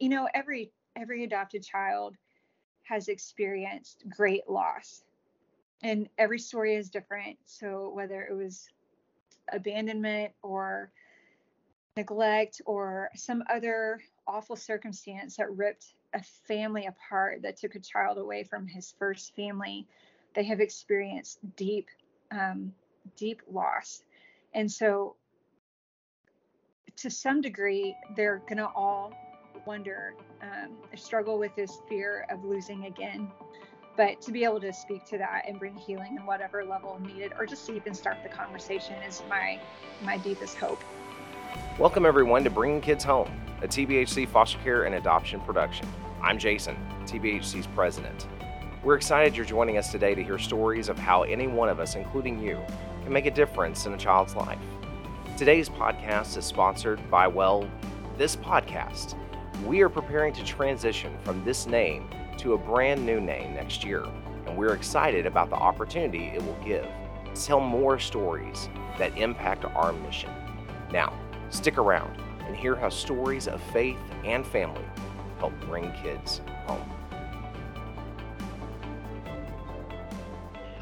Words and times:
you 0.00 0.08
know, 0.08 0.28
every 0.34 0.72
every 0.96 1.22
adopted 1.24 1.62
child 1.62 2.16
has 2.82 3.08
experienced 3.08 4.02
great 4.08 4.48
loss. 4.48 5.04
And 5.82 6.08
every 6.18 6.38
story 6.38 6.74
is 6.74 6.90
different. 6.90 7.38
So 7.44 7.90
whether 7.94 8.22
it 8.22 8.34
was 8.34 8.68
abandonment 9.52 10.32
or 10.42 10.90
neglect 11.96 12.60
or 12.66 13.10
some 13.14 13.42
other 13.50 14.00
awful 14.26 14.56
circumstance 14.56 15.36
that 15.36 15.50
ripped 15.56 15.94
a 16.14 16.22
family 16.46 16.86
apart 16.86 17.42
that 17.42 17.56
took 17.56 17.74
a 17.74 17.80
child 17.80 18.18
away 18.18 18.44
from 18.44 18.66
his 18.66 18.94
first 18.98 19.34
family 19.34 19.86
they 20.34 20.44
have 20.44 20.60
experienced 20.60 21.38
deep 21.56 21.88
um, 22.30 22.72
deep 23.16 23.42
loss 23.50 24.02
and 24.54 24.70
so 24.70 25.16
to 26.96 27.10
some 27.10 27.40
degree 27.40 27.96
they're 28.16 28.42
going 28.48 28.58
to 28.58 28.68
all 28.68 29.12
wonder 29.66 30.14
um, 30.42 30.70
struggle 30.96 31.38
with 31.38 31.54
this 31.56 31.80
fear 31.88 32.26
of 32.30 32.44
losing 32.44 32.86
again 32.86 33.30
but 33.96 34.20
to 34.20 34.32
be 34.32 34.44
able 34.44 34.60
to 34.60 34.72
speak 34.72 35.04
to 35.04 35.18
that 35.18 35.42
and 35.46 35.58
bring 35.58 35.76
healing 35.76 36.16
in 36.16 36.24
whatever 36.24 36.64
level 36.64 36.98
needed 37.00 37.32
or 37.38 37.46
just 37.46 37.66
to 37.66 37.74
even 37.74 37.92
start 37.94 38.16
the 38.22 38.28
conversation 38.28 38.94
is 39.02 39.22
my 39.28 39.60
my 40.02 40.16
deepest 40.18 40.56
hope 40.56 40.82
Welcome, 41.78 42.04
everyone, 42.04 42.44
to 42.44 42.50
Bringing 42.50 42.80
Kids 42.80 43.04
Home, 43.04 43.30
a 43.62 43.66
TBHC 43.66 44.28
foster 44.28 44.58
care 44.58 44.84
and 44.84 44.94
adoption 44.94 45.40
production. 45.40 45.86
I'm 46.22 46.38
Jason, 46.38 46.76
TBHC's 47.06 47.66
president. 47.68 48.26
We're 48.84 48.96
excited 48.96 49.34
you're 49.34 49.46
joining 49.46 49.78
us 49.78 49.90
today 49.90 50.14
to 50.14 50.22
hear 50.22 50.38
stories 50.38 50.88
of 50.88 50.98
how 50.98 51.22
any 51.22 51.46
one 51.46 51.68
of 51.68 51.80
us, 51.80 51.96
including 51.96 52.38
you, 52.38 52.58
can 53.02 53.12
make 53.12 53.26
a 53.26 53.30
difference 53.30 53.86
in 53.86 53.94
a 53.94 53.96
child's 53.96 54.36
life. 54.36 54.58
Today's 55.38 55.70
podcast 55.70 56.36
is 56.36 56.44
sponsored 56.44 57.00
by, 57.10 57.26
well, 57.26 57.68
this 58.18 58.36
podcast. 58.36 59.14
We 59.66 59.82
are 59.82 59.88
preparing 59.88 60.32
to 60.34 60.44
transition 60.44 61.16
from 61.24 61.44
this 61.44 61.66
name 61.66 62.08
to 62.38 62.54
a 62.54 62.58
brand 62.58 63.04
new 63.04 63.20
name 63.20 63.54
next 63.54 63.84
year, 63.84 64.04
and 64.46 64.56
we're 64.56 64.74
excited 64.74 65.26
about 65.26 65.50
the 65.50 65.56
opportunity 65.56 66.26
it 66.26 66.44
will 66.44 66.58
give 66.64 66.86
to 67.34 67.42
tell 67.46 67.60
more 67.60 67.98
stories 67.98 68.68
that 68.98 69.16
impact 69.16 69.64
our 69.64 69.92
mission. 69.92 70.30
Now, 70.92 71.12
Stick 71.50 71.78
around 71.78 72.16
and 72.46 72.56
hear 72.56 72.76
how 72.76 72.88
stories 72.88 73.48
of 73.48 73.60
faith 73.72 73.98
and 74.24 74.46
family 74.46 74.84
help 75.38 75.52
bring 75.62 75.92
kids 75.92 76.40
home. 76.64 76.88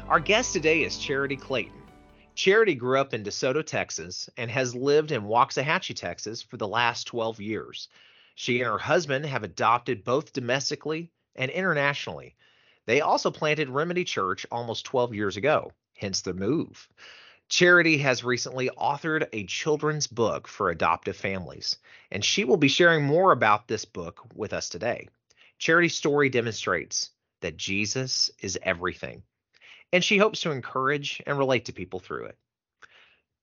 Our 0.07 0.19
guest 0.19 0.53
today 0.53 0.83
is 0.83 0.97
Charity 0.97 1.35
Clayton. 1.35 1.73
Charity 2.35 2.75
grew 2.75 2.99
up 2.99 3.13
in 3.13 3.23
DeSoto, 3.23 3.65
Texas, 3.65 4.29
and 4.37 4.49
has 4.49 4.73
lived 4.73 5.11
in 5.11 5.23
Waxahachie, 5.23 5.95
Texas 5.95 6.41
for 6.41 6.57
the 6.57 6.67
last 6.67 7.05
12 7.05 7.41
years. 7.41 7.89
She 8.39 8.61
and 8.61 8.71
her 8.71 8.77
husband 8.77 9.25
have 9.25 9.43
adopted 9.43 10.05
both 10.05 10.31
domestically 10.31 11.11
and 11.35 11.51
internationally. 11.51 12.37
They 12.85 13.01
also 13.01 13.31
planted 13.31 13.67
Remedy 13.67 14.05
Church 14.05 14.45
almost 14.49 14.85
12 14.85 15.13
years 15.13 15.35
ago, 15.35 15.73
hence 15.97 16.21
the 16.21 16.33
move. 16.33 16.87
Charity 17.49 17.97
has 17.97 18.23
recently 18.23 18.69
authored 18.69 19.27
a 19.33 19.43
children's 19.43 20.07
book 20.07 20.47
for 20.47 20.69
adoptive 20.69 21.17
families, 21.17 21.75
and 22.11 22.23
she 22.23 22.45
will 22.45 22.55
be 22.55 22.69
sharing 22.69 23.03
more 23.03 23.33
about 23.33 23.67
this 23.67 23.83
book 23.83 24.21
with 24.33 24.53
us 24.53 24.69
today. 24.69 25.09
Charity's 25.57 25.97
story 25.97 26.29
demonstrates 26.29 27.09
that 27.41 27.57
Jesus 27.57 28.31
is 28.39 28.57
everything, 28.63 29.21
and 29.91 30.01
she 30.01 30.17
hopes 30.17 30.39
to 30.41 30.51
encourage 30.51 31.21
and 31.27 31.37
relate 31.37 31.65
to 31.65 31.73
people 31.73 31.99
through 31.99 32.27
it. 32.27 32.37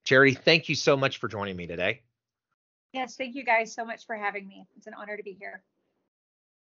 Charity, 0.04 0.32
thank 0.32 0.70
you 0.70 0.74
so 0.74 0.96
much 0.96 1.18
for 1.18 1.28
joining 1.28 1.54
me 1.54 1.66
today. 1.66 2.00
Yes, 2.96 3.14
thank 3.14 3.34
you 3.34 3.44
guys 3.44 3.74
so 3.74 3.84
much 3.84 4.06
for 4.06 4.16
having 4.16 4.48
me. 4.48 4.66
It's 4.74 4.86
an 4.86 4.94
honor 4.94 5.18
to 5.18 5.22
be 5.22 5.36
here. 5.38 5.62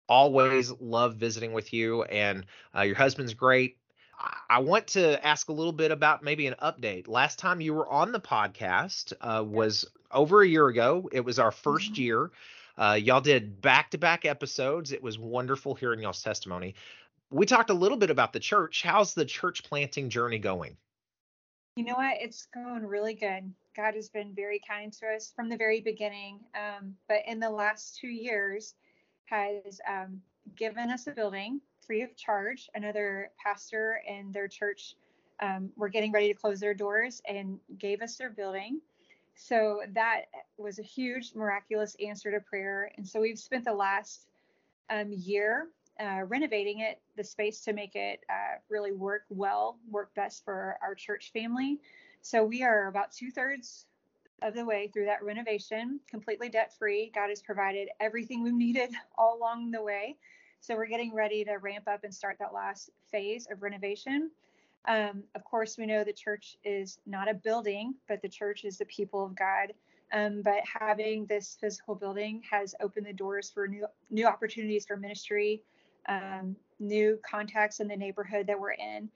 Always 0.08 0.72
love 0.80 1.16
visiting 1.16 1.54
with 1.54 1.74
you, 1.74 2.04
and 2.04 2.46
uh, 2.78 2.82
your 2.82 2.96
husband's 2.96 3.34
great. 3.34 3.78
I 4.48 4.60
want 4.60 4.86
to 4.90 5.26
ask 5.26 5.50
a 5.50 5.54
little 5.54 5.72
bit 5.72 5.90
about 5.90 6.22
maybe 6.22 6.46
an 6.46 6.54
update. 6.62 7.08
Last 7.08 7.40
time 7.40 7.62
you 7.62 7.74
were 7.74 7.90
on 7.90 8.12
the 8.12 8.20
podcast 8.20 9.12
uh, 9.22 9.44
was 9.44 9.86
over 10.12 10.44
a 10.44 10.48
year 10.48 10.68
ago. 10.68 11.10
It 11.12 11.22
was 11.22 11.40
our 11.40 11.50
1st 11.50 11.94
mm-hmm. 11.94 12.02
year. 12.02 12.32
Uh, 12.78 13.00
y'all 13.02 13.22
did 13.22 13.60
back 13.60 13.90
to 13.92 13.98
back 13.98 14.24
episodes. 14.24 14.92
It 14.92 15.02
was 15.02 15.18
wonderful 15.18 15.74
hearing 15.74 16.00
y'all's 16.00 16.22
testimony. 16.22 16.76
We 17.32 17.48
talked 17.48 17.72
a 17.72 17.74
little 17.74 17.98
bit 17.98 18.12
about 18.12 18.34
the 18.34 18.40
church. 18.40 18.84
How's 18.84 19.16
the 19.16 19.26
church 19.26 19.64
planting 19.64 20.10
journey 20.10 20.38
going? 20.38 20.78
You 21.76 21.86
know 21.86 21.96
what? 21.96 22.18
It's 22.22 22.48
going 22.54 22.86
really 22.86 23.16
good. 23.16 23.52
God 23.80 23.96
has 23.96 24.10
been 24.10 24.34
very 24.36 24.60
kind 24.68 24.92
to 24.92 25.08
us 25.08 25.32
from 25.34 25.48
the 25.48 25.56
very 25.56 25.80
beginning. 25.80 26.42
Um, 26.54 26.96
but 27.08 27.20
in 27.26 27.40
the 27.40 27.50
last 27.50 27.98
two 27.98 28.10
years, 28.10 28.76
has 29.24 29.80
um, 29.88 30.22
given 30.58 30.90
us 30.90 31.08
a 31.08 31.12
building 31.12 31.62
free 31.88 32.02
of 32.02 32.14
charge. 32.18 32.70
Another 32.76 33.32
pastor 33.42 34.02
and 34.06 34.34
their 34.34 34.50
church 34.50 34.96
um, 35.40 35.70
were 35.78 35.88
getting 35.88 36.12
ready 36.12 36.28
to 36.28 36.34
close 36.34 36.60
their 36.60 36.74
doors 36.74 37.22
and 37.26 37.58
gave 37.78 38.02
us 38.02 38.18
their 38.18 38.30
building. 38.30 38.82
So 39.36 39.80
that 39.94 40.24
was 40.58 40.80
a 40.80 40.84
huge, 40.84 41.34
miraculous 41.34 41.96
answer 42.06 42.32
to 42.32 42.42
prayer. 42.42 42.92
And 42.98 43.08
so 43.08 43.22
we've 43.22 43.40
spent 43.40 43.64
the 43.64 43.74
last 43.74 44.28
um, 44.90 45.14
year 45.14 45.70
uh, 46.02 46.24
renovating 46.28 46.80
it, 46.80 47.00
the 47.16 47.24
space 47.24 47.62
to 47.62 47.72
make 47.72 47.96
it 47.96 48.20
uh, 48.30 48.58
really 48.68 48.92
work 48.92 49.24
well, 49.30 49.78
work 49.90 50.14
best 50.16 50.44
for 50.44 50.78
our 50.82 50.96
church 50.96 51.32
family. 51.32 51.80
So 52.22 52.44
we 52.44 52.64
are 52.64 52.88
about 52.88 53.12
two 53.12 53.32
thirds 53.32 53.86
of 54.42 54.54
the 54.54 54.66
way 54.66 54.90
through 54.94 55.06
that 55.06 55.24
renovation, 55.24 56.00
completely 56.10 56.50
debt 56.50 56.74
free. 56.78 57.12
God 57.14 57.30
has 57.30 57.42
provided 57.42 57.90
everything 58.00 58.44
we've 58.44 58.54
needed 58.54 58.92
all 59.18 59.38
along 59.38 59.72
the 59.72 59.82
way. 59.82 60.18
So 60.62 60.76
we're 60.76 60.88
getting 60.88 61.14
ready 61.14 61.44
to 61.46 61.54
ramp 61.54 61.88
up 61.88 62.04
and 62.04 62.14
start 62.14 62.38
that 62.40 62.54
last 62.54 62.90
phase 63.12 63.48
of 63.50 63.62
renovation. 63.62 64.30
Um, 64.88 65.24
of 65.36 65.44
course, 65.44 65.78
we 65.78 65.86
know 65.86 66.04
the 66.04 66.14
church 66.14 66.58
is 66.64 67.00
not 67.06 67.30
a 67.30 67.34
building, 67.34 67.96
but 68.08 68.22
the 68.22 68.30
church 68.30 68.66
is 68.66 68.78
the 68.78 68.86
people 68.86 69.26
of 69.26 69.36
God. 69.36 69.74
Um, 70.12 70.42
but 70.42 70.62
having 70.64 71.26
this 71.28 71.58
physical 71.60 71.96
building 71.96 72.42
has 72.50 72.74
opened 72.82 73.06
the 73.06 73.14
doors 73.14 73.52
for 73.52 73.68
new 73.68 73.86
new 74.10 74.26
opportunities 74.26 74.86
for 74.86 74.98
ministry, 74.98 75.62
um, 76.08 76.56
new 76.80 77.20
contacts 77.30 77.80
in 77.80 77.88
the 77.88 77.96
neighborhood 77.96 78.48
that 78.48 78.60
we're 78.60 78.72
in. 78.72 79.10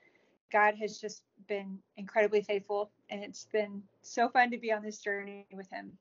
God 0.54 0.76
has 0.80 1.00
just 1.00 1.24
been 1.48 1.80
incredibly 1.98 2.42
faithful, 2.42 2.92
and 3.10 3.24
it's 3.24 3.48
been 3.52 3.82
so 4.04 4.30
fun 4.30 4.52
to 4.52 4.58
be 4.58 4.72
on 4.72 4.84
this 4.84 5.00
journey 5.00 5.48
with 5.52 5.70
Him. 5.72 5.92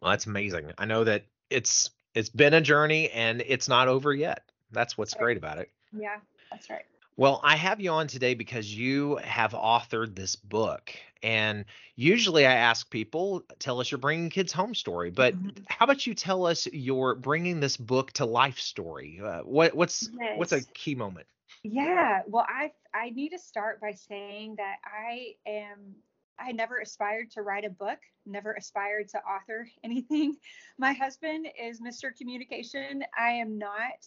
Well, 0.00 0.10
that's 0.10 0.26
amazing. 0.26 0.70
I 0.76 0.84
know 0.84 1.02
that 1.04 1.24
it's 1.48 1.90
it's 2.14 2.28
been 2.28 2.54
a 2.54 2.60
journey 2.60 3.10
and 3.10 3.42
it's 3.46 3.68
not 3.68 3.88
over 3.88 4.12
yet. 4.12 4.42
That's 4.70 4.98
what's 4.98 5.14
great 5.14 5.36
about 5.36 5.58
it. 5.58 5.70
Yeah, 5.96 6.18
that's 6.50 6.68
right. 6.68 6.84
Well, 7.16 7.40
I 7.42 7.56
have 7.56 7.80
you 7.80 7.90
on 7.90 8.08
today 8.08 8.34
because 8.34 8.72
you 8.72 9.16
have 9.16 9.52
authored 9.52 10.14
this 10.14 10.36
book. 10.36 10.92
And 11.22 11.64
usually 11.96 12.44
I 12.44 12.52
ask 12.52 12.90
people, 12.90 13.44
tell 13.58 13.80
us 13.80 13.90
your 13.90 13.98
bringing 13.98 14.30
kids 14.30 14.52
home 14.52 14.74
story. 14.74 15.10
But 15.10 15.34
mm-hmm. 15.34 15.62
how 15.68 15.84
about 15.84 16.06
you 16.06 16.14
tell 16.14 16.44
us 16.44 16.66
your 16.66 17.14
bringing 17.14 17.60
this 17.60 17.76
book 17.76 18.12
to 18.12 18.26
life 18.26 18.58
story? 18.58 19.20
Uh, 19.24 19.40
what, 19.40 19.74
what's 19.74 20.10
yes. 20.20 20.38
what's 20.38 20.52
a 20.52 20.62
key 20.74 20.94
moment? 20.94 21.26
Yeah, 21.64 22.20
well, 22.26 22.46
I 22.46 22.72
I 22.92 23.10
need 23.10 23.30
to 23.30 23.38
start 23.38 23.80
by 23.80 23.92
saying 23.92 24.56
that 24.58 24.76
I 24.84 25.34
am 25.46 25.94
I 26.38 26.52
never 26.52 26.78
aspired 26.78 27.30
to 27.32 27.42
write 27.42 27.64
a 27.64 27.70
book, 27.70 27.98
never 28.26 28.52
aspired 28.52 29.08
to 29.10 29.18
author 29.18 29.66
anything. 29.84 30.36
My 30.78 30.92
husband 30.92 31.48
is 31.58 31.80
Mr. 31.80 32.14
Communication. 32.16 33.02
I 33.18 33.30
am 33.30 33.58
not. 33.58 34.06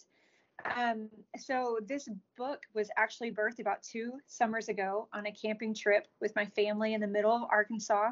Um, 0.76 1.08
so 1.36 1.78
this 1.84 2.08
book 2.36 2.62
was 2.74 2.90
actually 2.96 3.32
birthed 3.32 3.58
about 3.58 3.82
two 3.82 4.12
summers 4.26 4.68
ago 4.68 5.08
on 5.12 5.26
a 5.26 5.32
camping 5.32 5.74
trip 5.74 6.06
with 6.20 6.34
my 6.36 6.46
family 6.46 6.94
in 6.94 7.00
the 7.00 7.06
middle 7.08 7.34
of 7.34 7.42
Arkansas, 7.50 8.10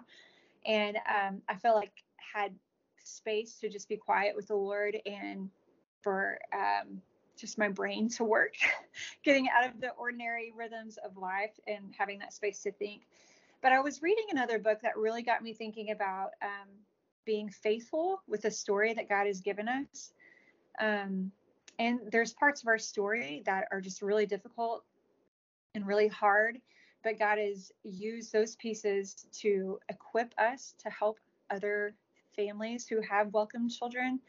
and 0.65 0.97
um, 0.97 1.41
I 1.49 1.55
felt 1.55 1.77
like 1.77 1.93
had 2.35 2.53
space 2.99 3.59
to 3.61 3.69
just 3.69 3.89
be 3.89 3.97
quiet 3.97 4.35
with 4.35 4.49
the 4.49 4.57
Lord 4.57 4.97
and 5.07 5.51
for 6.03 6.39
um, 6.53 7.01
just 7.37 7.59
my 7.59 7.69
brain 7.69 8.09
to 8.11 8.25
work, 8.25 8.55
getting 9.25 9.49
out 9.49 9.69
of 9.69 9.81
the 9.81 9.91
ordinary 9.91 10.53
rhythms 10.57 10.99
of 11.05 11.17
life 11.17 11.59
and 11.67 11.95
having 11.97 12.19
that 12.19 12.33
space 12.33 12.63
to 12.63 12.73
think. 12.73 13.03
But 13.63 13.73
I 13.73 13.81
was 13.81 14.03
reading 14.03 14.27
another 14.31 14.59
book 14.59 14.81
that 14.83 14.97
really 14.97 15.23
got 15.23 15.43
me 15.43 15.53
thinking 15.53 15.91
about 15.91 16.31
um, 16.43 16.69
being 17.25 17.51
faithful 17.51 18.23
with 18.29 18.43
the 18.43 18.51
story 18.51 18.95
that 18.95 19.09
God 19.09 19.27
has 19.27 19.41
given 19.41 19.69
us. 19.69 20.13
Um, 20.81 21.33
and 21.79 22.01
there's 22.11 22.33
parts 22.33 22.63
of 22.63 22.69
our 22.69 22.79
story 22.79 23.43
that 23.47 23.69
are 23.71 23.81
just 23.81 24.03
really 24.03 24.27
difficult 24.27 24.85
and 25.75 25.87
really 25.87 26.09
hard, 26.09 26.59
but 27.05 27.19
God 27.19 27.39
has 27.39 27.71
used 27.83 28.33
those 28.33 28.57
pieces 28.57 29.27
to 29.41 29.79
equip 29.89 30.33
us 30.39 30.75
to 30.79 30.91
help 30.91 31.19
other 31.51 31.95
families 32.35 32.87
who 32.87 33.01
have 33.01 33.33
welcomed 33.33 33.71
children 33.71 34.21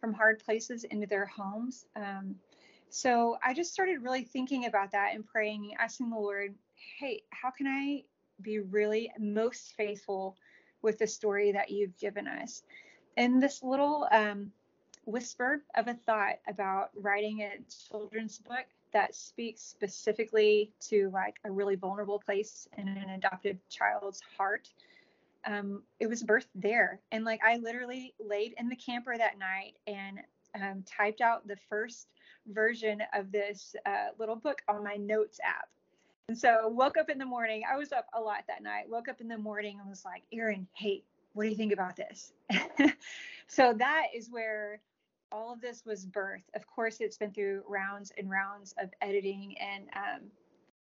from 0.00 0.12
hard 0.12 0.42
places 0.44 0.84
into 0.84 1.06
their 1.06 1.26
homes. 1.26 1.86
Um, 1.96 2.34
so 2.92 3.38
I 3.44 3.54
just 3.54 3.72
started 3.72 4.02
really 4.02 4.22
thinking 4.22 4.66
about 4.66 4.92
that 4.92 5.14
and 5.14 5.26
praying, 5.26 5.74
asking 5.78 6.10
the 6.10 6.18
Lord, 6.18 6.54
hey, 6.98 7.22
how 7.30 7.50
can 7.50 7.66
I 7.66 8.04
be 8.42 8.60
really 8.60 9.10
most 9.18 9.72
faithful 9.76 10.36
with 10.82 10.98
the 10.98 11.06
story 11.06 11.52
that 11.52 11.70
you've 11.70 11.96
given 11.98 12.26
us. 12.26 12.62
And 13.16 13.42
this 13.42 13.62
little 13.62 14.08
um, 14.10 14.50
whisper 15.04 15.62
of 15.76 15.88
a 15.88 15.94
thought 15.94 16.38
about 16.48 16.90
writing 16.94 17.40
a 17.42 17.58
children's 17.88 18.38
book 18.38 18.66
that 18.92 19.14
speaks 19.14 19.62
specifically 19.62 20.70
to 20.80 21.10
like 21.12 21.36
a 21.44 21.50
really 21.50 21.76
vulnerable 21.76 22.18
place 22.18 22.68
in 22.76 22.88
an 22.88 23.10
adopted 23.10 23.58
child's 23.70 24.20
heart 24.36 24.68
um, 25.44 25.82
it 25.98 26.06
was 26.06 26.22
birthed 26.22 26.46
there 26.54 27.00
and 27.10 27.24
like 27.24 27.40
i 27.44 27.56
literally 27.56 28.14
laid 28.20 28.54
in 28.58 28.68
the 28.68 28.76
camper 28.76 29.16
that 29.16 29.38
night 29.38 29.74
and 29.88 30.20
um, 30.54 30.84
typed 30.86 31.20
out 31.20 31.48
the 31.48 31.56
first 31.68 32.06
version 32.48 33.02
of 33.14 33.30
this 33.30 33.74
uh, 33.86 34.08
little 34.18 34.36
book 34.36 34.62
on 34.68 34.82
my 34.82 34.96
notes 34.96 35.38
app 35.44 35.68
and 36.28 36.36
so 36.36 36.68
woke 36.68 36.96
up 36.96 37.08
in 37.08 37.18
the 37.18 37.26
morning 37.26 37.62
i 37.70 37.76
was 37.76 37.92
up 37.92 38.06
a 38.14 38.20
lot 38.20 38.42
that 38.48 38.62
night 38.62 38.88
woke 38.88 39.08
up 39.08 39.20
in 39.20 39.28
the 39.28 39.38
morning 39.38 39.78
and 39.80 39.88
was 39.88 40.04
like 40.04 40.22
Aaron 40.32 40.66
hey 40.74 41.02
what 41.34 41.44
do 41.44 41.48
you 41.48 41.56
think 41.56 41.72
about 41.72 41.96
this 41.96 42.32
so 43.46 43.74
that 43.74 44.06
is 44.14 44.28
where 44.30 44.80
all 45.32 45.52
of 45.52 45.60
this 45.60 45.84
was 45.84 46.04
birth. 46.04 46.44
Of 46.54 46.66
course, 46.66 46.98
it's 47.00 47.16
been 47.16 47.32
through 47.32 47.62
rounds 47.66 48.12
and 48.16 48.30
rounds 48.30 48.74
of 48.80 48.90
editing 49.00 49.56
and 49.58 49.84
um, 49.96 50.28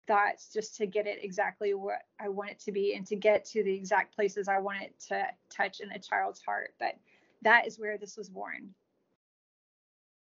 thoughts 0.06 0.52
just 0.52 0.76
to 0.76 0.86
get 0.86 1.06
it 1.06 1.22
exactly 1.22 1.74
what 1.74 2.02
I 2.18 2.30
want 2.30 2.50
it 2.50 2.58
to 2.60 2.72
be 2.72 2.94
and 2.94 3.06
to 3.06 3.16
get 3.16 3.44
to 3.46 3.62
the 3.62 3.74
exact 3.74 4.14
places 4.14 4.48
I 4.48 4.58
want 4.58 4.82
it 4.82 4.98
to 5.08 5.26
touch 5.54 5.80
in 5.80 5.92
a 5.92 5.98
child's 5.98 6.40
heart. 6.40 6.74
But 6.80 6.96
that 7.42 7.66
is 7.66 7.78
where 7.78 7.98
this 7.98 8.16
was 8.16 8.28
born. 8.28 8.74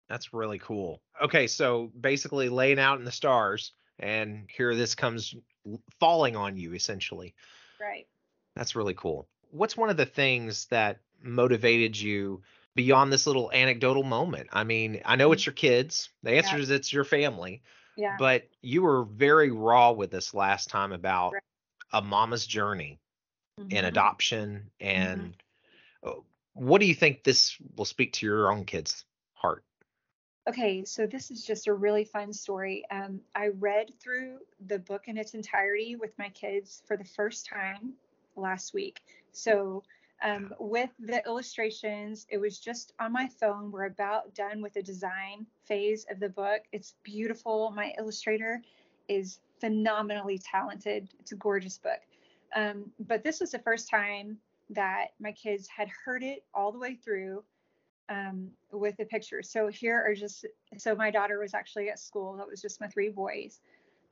That's 0.08 0.32
really 0.34 0.58
cool. 0.58 1.00
Okay, 1.22 1.46
so 1.46 1.90
basically 1.99 2.49
laying 2.49 2.78
out 2.78 2.99
in 2.99 3.04
the 3.04 3.12
stars, 3.12 3.72
and 3.99 4.49
here 4.54 4.75
this 4.75 4.94
comes 4.94 5.34
falling 6.00 6.37
on 6.37 6.56
you 6.56 6.75
essentially. 6.75 7.34
Right. 7.81 8.06
That's 8.56 8.76
really 8.76 8.94
cool. 8.94 9.28
What's 9.50 9.76
one 9.76 9.90
of 9.90 9.96
the 9.96 10.06
things 10.06 10.66
that 10.66 10.99
motivated 11.22 11.99
you 11.99 12.43
beyond 12.75 13.12
this 13.12 13.26
little 13.26 13.50
anecdotal 13.52 14.02
moment. 14.02 14.49
I 14.52 14.64
mean, 14.64 15.02
I 15.04 15.16
know 15.16 15.32
it's 15.32 15.43
mm-hmm. 15.43 15.50
your 15.50 15.54
kids. 15.54 16.10
The 16.22 16.32
answer 16.32 16.56
yeah. 16.56 16.62
is 16.62 16.70
it's 16.70 16.93
your 16.93 17.05
family. 17.05 17.62
Yeah. 17.96 18.16
But 18.19 18.48
you 18.62 18.82
were 18.82 19.05
very 19.05 19.50
raw 19.50 19.93
with 19.93 20.10
this 20.10 20.32
last 20.32 20.70
time 20.70 20.93
about 20.93 21.34
right. 21.34 21.43
a 21.93 22.00
mama's 22.00 22.46
journey 22.46 23.00
mm-hmm. 23.60 23.76
and 23.76 23.87
adoption 23.87 24.70
and 24.81 25.34
mm-hmm. 26.05 26.20
what 26.55 26.81
do 26.81 26.87
you 26.87 26.94
think 26.94 27.22
this 27.22 27.56
will 27.76 27.84
speak 27.84 28.14
to 28.14 28.26
your 28.26 28.50
own 28.50 28.64
kids' 28.64 29.05
heart? 29.34 29.62
Okay, 30.49 30.85
so 30.85 31.06
this 31.06 31.31
is 31.31 31.47
just 31.47 31.69
a 31.69 31.73
really 31.73 32.05
fun 32.05 32.33
story. 32.33 32.85
Um, 32.91 33.21
I 33.37 33.49
read 33.61 33.93
through 34.03 34.39
the 34.67 34.81
book 34.81 35.06
in 35.06 35.17
its 35.17 35.35
entirety 35.35 35.94
with 35.94 36.19
my 36.19 36.31
kids 36.31 36.83
for 36.85 36.97
the 36.97 37.05
first 37.05 37.47
time 37.47 37.93
last 38.35 38.75
week. 38.75 39.03
So 39.31 39.85
um, 40.21 40.53
with 40.59 40.91
the 40.99 41.23
illustrations, 41.27 42.27
it 42.29 42.39
was 42.39 42.59
just 42.59 42.93
on 42.99 43.12
my 43.12 43.29
phone. 43.29 43.71
We're 43.71 43.85
about 43.85 44.35
done 44.35 44.61
with 44.61 44.75
the 44.75 44.83
design 44.83 45.47
phase 45.65 46.06
of 46.11 46.19
the 46.19 46.29
book. 46.29 46.62
It's 46.73 46.94
beautiful. 47.05 47.71
My 47.71 47.93
illustrator 47.97 48.61
is 49.06 49.39
phenomenally 49.61 50.39
talented. 50.39 51.09
It's 51.21 51.31
a 51.31 51.37
gorgeous 51.37 51.79
book. 51.79 52.00
Um, 52.56 52.91
but 52.99 53.23
this 53.23 53.39
was 53.39 53.53
the 53.53 53.61
first 53.61 53.89
time 53.89 54.39
that 54.71 55.09
my 55.21 55.31
kids 55.31 55.69
had 55.69 55.89
heard 56.05 56.25
it 56.25 56.44
all 56.53 56.73
the 56.73 56.79
way 56.81 56.97
through 56.97 57.44
um, 58.12 58.49
with 58.70 58.97
the 58.99 59.05
pictures. 59.05 59.50
So 59.50 59.69
here 59.69 60.05
are 60.06 60.14
just, 60.14 60.44
so 60.76 60.94
my 60.94 61.11
daughter 61.11 61.38
was 61.38 61.55
actually 61.55 61.88
at 61.88 61.99
school. 61.99 62.37
That 62.37 62.47
was 62.47 62.61
just 62.61 62.81
my 62.81 62.88
three 62.88 63.09
boys. 63.09 63.61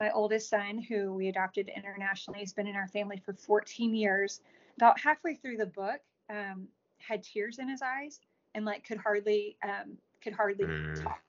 My 0.00 0.10
oldest 0.12 0.48
son, 0.48 0.78
who 0.78 1.12
we 1.12 1.28
adopted 1.28 1.70
internationally, 1.74 2.40
has 2.40 2.52
been 2.54 2.66
in 2.66 2.76
our 2.76 2.88
family 2.88 3.20
for 3.24 3.34
14 3.34 3.94
years 3.94 4.40
about 4.78 4.98
halfway 4.98 5.34
through 5.34 5.58
the 5.58 5.66
book, 5.66 6.00
um, 6.30 6.66
had 6.98 7.22
tears 7.22 7.58
in 7.58 7.68
his 7.68 7.82
eyes 7.82 8.20
and 8.54 8.64
like 8.64 8.84
could 8.84 8.98
hardly 8.98 9.56
um, 9.62 9.96
could 10.22 10.32
hardly 10.32 10.64
mm. 10.64 11.02
talk. 11.02 11.20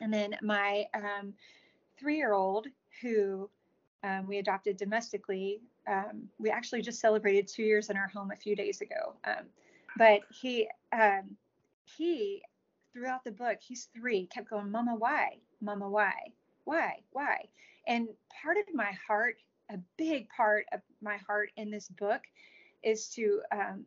And 0.00 0.12
then 0.12 0.36
my 0.42 0.86
um, 0.94 1.34
three-year-old, 1.98 2.68
who 3.02 3.50
um, 4.02 4.26
we 4.26 4.38
adopted 4.38 4.78
domestically, 4.78 5.60
um, 5.86 6.22
we 6.38 6.48
actually 6.48 6.80
just 6.80 7.00
celebrated 7.00 7.46
two 7.46 7.62
years 7.62 7.90
in 7.90 7.96
our 7.96 8.08
home 8.08 8.30
a 8.30 8.36
few 8.36 8.56
days 8.56 8.80
ago. 8.80 9.14
Um, 9.24 9.44
but 9.98 10.20
he 10.30 10.68
he 11.96 12.42
throughout 12.92 13.24
the 13.24 13.30
book, 13.30 13.58
he's 13.60 13.88
three, 13.94 14.26
kept 14.26 14.50
going, 14.50 14.70
Mama, 14.70 14.94
why? 14.96 15.38
Mama, 15.60 15.88
why? 15.88 16.32
Why? 16.64 17.00
Why? 17.12 17.48
And 17.86 18.08
part 18.42 18.56
of 18.56 18.74
my 18.74 18.92
heart 19.06 19.36
a 19.70 19.78
big 19.96 20.28
part 20.28 20.66
of 20.72 20.80
my 21.00 21.16
heart 21.18 21.50
in 21.56 21.70
this 21.70 21.88
book 21.88 22.22
is 22.82 23.08
to 23.08 23.40
um, 23.52 23.84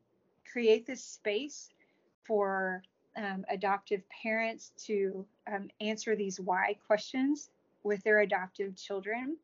create 0.52 0.86
this 0.86 1.04
space 1.04 1.70
for 2.24 2.82
um, 3.18 3.46
adoptive 3.50 4.02
parents 4.10 4.72
to 4.86 5.26
um, 5.52 5.70
answer 5.82 6.16
these 6.16 6.40
why 6.40 6.76
questions 6.88 7.50
with 7.84 8.02
their 8.04 8.22
adoptive 8.22 8.76
children. 8.76 9.38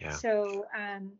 Yeah. 0.00 0.10
So 0.10 0.66
um, 0.76 1.12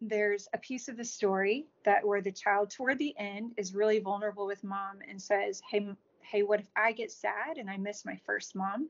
there's 0.00 0.48
a 0.54 0.58
piece 0.58 0.88
of 0.88 0.96
the 0.96 1.04
story 1.04 1.66
that 1.84 2.06
where 2.06 2.20
the 2.20 2.32
child 2.32 2.70
toward 2.70 2.98
the 2.98 3.14
end 3.18 3.52
is 3.56 3.74
really 3.74 3.98
vulnerable 3.98 4.46
with 4.46 4.62
mom 4.62 4.98
and 5.08 5.20
says, 5.20 5.62
"Hey, 5.68 5.88
hey, 6.30 6.42
what 6.42 6.60
if 6.60 6.68
I 6.76 6.92
get 6.92 7.10
sad 7.10 7.58
and 7.58 7.70
I 7.70 7.76
miss 7.76 8.04
my 8.04 8.18
first 8.24 8.54
mom?" 8.54 8.88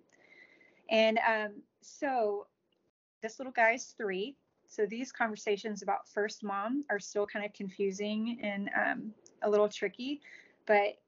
And 0.91 1.19
um, 1.19 1.63
so 1.81 2.47
this 3.23 3.39
little 3.39 3.53
guy's 3.53 3.95
three 3.97 4.37
so 4.69 4.87
these 4.87 5.13
conversations 5.13 5.83
about 5.83 6.09
first 6.09 6.43
mom 6.43 6.85
are 6.91 6.99
still 6.99 7.27
kind 7.27 7.45
of 7.45 7.53
confusing 7.53 8.39
and 8.43 8.71
um, 8.77 9.15
a 9.43 9.51
little 9.51 9.69
tricky, 9.69 10.21
but 10.67 10.99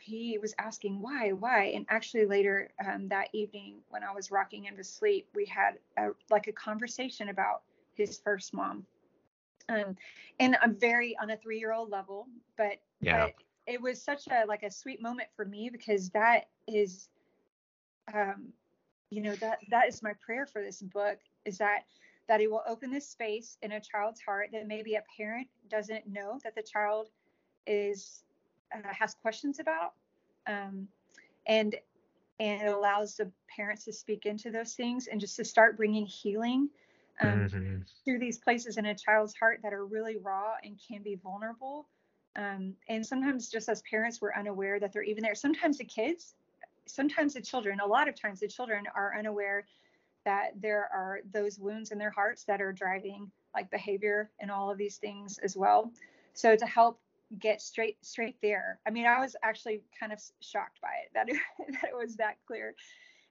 he 0.00 0.38
was 0.38 0.54
asking 0.58 1.00
why, 1.00 1.32
why, 1.32 1.64
and 1.74 1.86
actually 1.88 2.26
later 2.26 2.70
um, 2.86 3.08
that 3.08 3.28
evening 3.32 3.76
when 3.88 4.02
I 4.02 4.12
was 4.12 4.30
rocking 4.30 4.64
him 4.64 4.76
to 4.76 4.84
sleep, 4.84 5.28
we 5.34 5.46
had 5.46 5.78
a, 5.96 6.10
like 6.30 6.48
a 6.48 6.52
conversation 6.52 7.28
about 7.28 7.62
his 7.94 8.18
first 8.18 8.52
mom. 8.52 8.84
Um, 9.68 9.96
and 10.38 10.56
I'm 10.62 10.76
very 10.78 11.16
on 11.20 11.30
a 11.30 11.36
three-year-old 11.36 11.90
level, 11.90 12.28
but 12.56 12.78
yeah. 13.00 13.26
but 13.26 13.34
it 13.66 13.80
was 13.80 14.00
such 14.00 14.28
a 14.28 14.46
like 14.46 14.62
a 14.62 14.70
sweet 14.70 15.02
moment 15.02 15.28
for 15.34 15.44
me 15.44 15.68
because 15.70 16.08
that 16.10 16.48
is, 16.68 17.08
um, 18.14 18.48
you 19.10 19.20
know 19.20 19.34
that 19.36 19.58
that 19.70 19.88
is 19.88 20.02
my 20.02 20.12
prayer 20.24 20.46
for 20.46 20.62
this 20.62 20.82
book 20.82 21.18
is 21.44 21.58
that 21.58 21.84
that 22.28 22.40
it 22.40 22.50
will 22.50 22.62
open 22.66 22.90
this 22.90 23.08
space 23.08 23.56
in 23.62 23.72
a 23.72 23.80
child's 23.80 24.20
heart 24.20 24.48
that 24.52 24.66
maybe 24.66 24.94
a 24.94 25.02
parent 25.16 25.46
doesn't 25.70 26.06
know 26.08 26.40
that 26.42 26.54
the 26.54 26.62
child 26.62 27.10
is 27.66 28.24
uh, 28.74 28.92
has 28.92 29.14
questions 29.14 29.58
about 29.60 29.92
um, 30.46 30.88
and 31.46 31.76
and 32.38 32.62
it 32.62 32.68
allows 32.68 33.16
the 33.16 33.30
parents 33.54 33.84
to 33.84 33.92
speak 33.92 34.26
into 34.26 34.50
those 34.50 34.74
things 34.74 35.06
and 35.06 35.20
just 35.20 35.36
to 35.36 35.44
start 35.44 35.76
bringing 35.76 36.04
healing 36.04 36.68
um, 37.22 37.48
mm-hmm. 37.48 37.76
through 38.04 38.18
these 38.18 38.38
places 38.38 38.76
in 38.76 38.86
a 38.86 38.94
child's 38.94 39.34
heart 39.34 39.60
that 39.62 39.72
are 39.72 39.86
really 39.86 40.16
raw 40.18 40.54
and 40.62 40.78
can 40.86 41.02
be 41.02 41.14
vulnerable 41.22 41.86
um, 42.36 42.74
and 42.88 43.04
sometimes 43.04 43.48
just 43.48 43.68
as 43.68 43.82
parents 43.82 44.20
we're 44.20 44.34
unaware 44.34 44.78
that 44.78 44.92
they're 44.92 45.02
even 45.02 45.22
there 45.22 45.34
sometimes 45.34 45.78
the 45.78 45.84
kids 45.84 46.34
sometimes 46.86 47.34
the 47.34 47.40
children 47.40 47.80
a 47.80 47.86
lot 47.86 48.08
of 48.08 48.20
times 48.20 48.40
the 48.40 48.48
children 48.48 48.84
are 48.94 49.18
unaware 49.18 49.64
that 50.26 50.50
there 50.60 50.90
are 50.92 51.20
those 51.32 51.58
wounds 51.58 51.92
in 51.92 51.98
their 51.98 52.10
hearts 52.10 52.44
that 52.44 52.60
are 52.60 52.72
driving 52.72 53.30
like 53.54 53.70
behavior 53.70 54.28
and 54.40 54.50
all 54.50 54.70
of 54.70 54.76
these 54.76 54.96
things 54.96 55.38
as 55.38 55.56
well. 55.56 55.90
So 56.34 56.54
to 56.56 56.66
help 56.66 57.00
get 57.38 57.62
straight 57.62 57.96
straight 58.04 58.36
there. 58.42 58.78
I 58.86 58.90
mean, 58.90 59.06
I 59.06 59.20
was 59.20 59.34
actually 59.42 59.82
kind 59.98 60.12
of 60.12 60.20
shocked 60.40 60.80
by 60.82 60.90
it 61.04 61.10
that 61.14 61.28
it, 61.28 61.36
that 61.80 61.90
it 61.90 61.96
was 61.96 62.16
that 62.16 62.36
clear. 62.46 62.74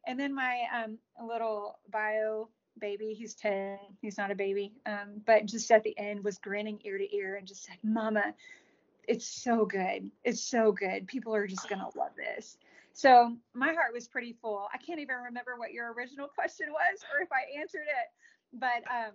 And 0.08 0.20
then 0.20 0.34
my 0.34 0.64
um, 0.74 0.98
little 1.28 1.80
bio 1.92 2.50
baby, 2.80 3.14
he's 3.18 3.36
10, 3.36 3.78
he's 4.02 4.18
not 4.18 4.32
a 4.32 4.36
baby, 4.36 4.74
um, 4.86 5.22
but 5.26 5.46
just 5.46 5.72
at 5.72 5.84
the 5.84 5.98
end 5.98 6.24
was 6.24 6.38
grinning 6.38 6.80
ear 6.84 6.98
to 6.98 7.16
ear 7.16 7.36
and 7.36 7.48
just 7.48 7.64
said, 7.64 7.78
"Mama, 7.84 8.34
it's 9.08 9.28
so 9.28 9.66
good. 9.66 10.10
It's 10.24 10.42
so 10.42 10.72
good. 10.72 11.08
People 11.08 11.36
are 11.36 11.48
just 11.48 11.70
gonna 11.70 11.90
love 11.96 12.12
this." 12.16 12.58
So 12.94 13.36
my 13.54 13.74
heart 13.74 13.94
was 13.94 14.08
pretty 14.08 14.34
full. 14.42 14.68
I 14.74 14.78
can't 14.78 15.00
even 15.00 15.18
remember 15.18 15.58
what 15.58 15.74
your 15.74 15.92
original 15.94 16.28
question 16.36 16.68
was 16.72 17.04
or 17.14 17.22
if 17.22 17.30
I 17.32 17.60
answered 17.60 17.88
it, 17.88 18.60
but 18.60 18.84
um, 18.90 19.14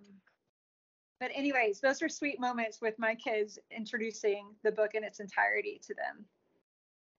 but 1.20 1.30
anyways, 1.35 1.80
those 1.80 2.02
are 2.02 2.09
sweet 2.09 2.40
moments 2.40 2.80
with 2.80 2.99
my 2.99 3.14
kids 3.14 3.59
introducing 3.70 4.47
the 4.64 4.73
book 4.73 4.94
in 4.94 5.04
its 5.04 5.20
entirety 5.20 5.80
to 5.87 5.94
them. 5.94 6.25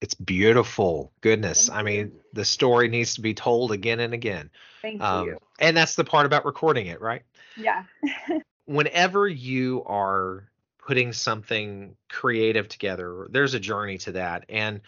It's 0.01 0.15
beautiful. 0.15 1.13
Goodness. 1.21 1.69
I 1.69 1.83
mean, 1.83 2.13
the 2.33 2.43
story 2.43 2.87
needs 2.87 3.13
to 3.15 3.21
be 3.21 3.35
told 3.35 3.71
again 3.71 3.99
and 3.99 4.15
again. 4.15 4.49
Thank 4.81 4.99
um, 4.99 5.27
you. 5.27 5.37
And 5.59 5.77
that's 5.77 5.93
the 5.93 6.03
part 6.03 6.25
about 6.25 6.43
recording 6.43 6.87
it, 6.87 6.99
right? 6.99 7.21
Yeah. 7.55 7.83
Whenever 8.65 9.27
you 9.27 9.83
are 9.85 10.50
putting 10.91 11.13
something 11.13 11.95
creative 12.09 12.67
together, 12.67 13.25
there's 13.29 13.53
a 13.53 13.59
journey 13.61 13.97
to 13.97 14.11
that. 14.11 14.43
And 14.49 14.81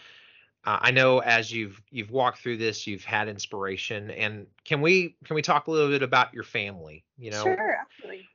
uh, 0.66 0.76
I 0.82 0.90
know 0.90 1.20
as 1.20 1.50
you've 1.50 1.80
you've 1.90 2.10
walked 2.10 2.40
through 2.40 2.58
this, 2.58 2.86
you've 2.86 3.06
had 3.06 3.26
inspiration. 3.26 4.10
And 4.10 4.46
can 4.66 4.82
we 4.82 5.16
can 5.24 5.34
we 5.34 5.40
talk 5.40 5.66
a 5.66 5.70
little 5.70 5.88
bit 5.88 6.02
about 6.02 6.34
your 6.34 6.42
family? 6.42 7.04
You 7.16 7.30
know, 7.30 7.42
sure, 7.42 7.78
absolutely. 7.80 8.28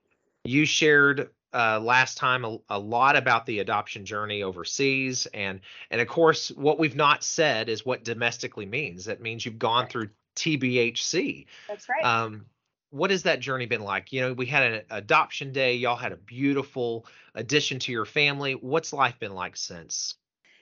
You 0.46 0.66
shared 0.66 1.30
uh, 1.54 1.80
last 1.80 2.18
time 2.18 2.44
a, 2.44 2.58
a, 2.72 2.80
lot 2.80 3.16
about 3.16 3.46
the 3.46 3.60
adoption 3.60 4.04
journey 4.04 4.42
overseas, 4.42 5.28
and 5.32 5.60
and 5.92 6.02
of 6.02 6.08
course, 6.08 6.50
what 6.50 6.80
we've 6.80 6.96
not 6.96 7.24
said 7.24 7.70
is 7.70 7.86
what 7.86 8.04
domestically 8.04 8.66
means. 8.66 9.06
That 9.06 9.22
means 9.22 9.46
you've 9.46 9.60
gone 9.60 9.84
right. 9.84 9.92
through 9.92 10.10
TBHC. 10.38 11.46
That's 11.68 11.88
right. 11.88 12.04
Um, 12.04 12.46
what 12.92 13.12
has 13.12 13.24
that 13.24 13.40
journey 13.40 13.66
been 13.66 13.82
like? 13.82 14.12
You 14.12 14.22
know, 14.22 14.34
we 14.34 14.46
had 14.46 14.74
an 14.74 14.82
adoption 14.90 15.52
day. 15.52 15.76
Y'all 15.76 15.96
had 15.96 16.12
a 16.12 16.18
beautiful 16.18 17.06
addition 17.36 17.80
to 17.80 17.92
your 17.92 18.06
family. 18.06 18.54
What's 18.54 18.94
life 18.94 19.20
been 19.20 19.34
like 19.34 19.56
since? 19.58 20.16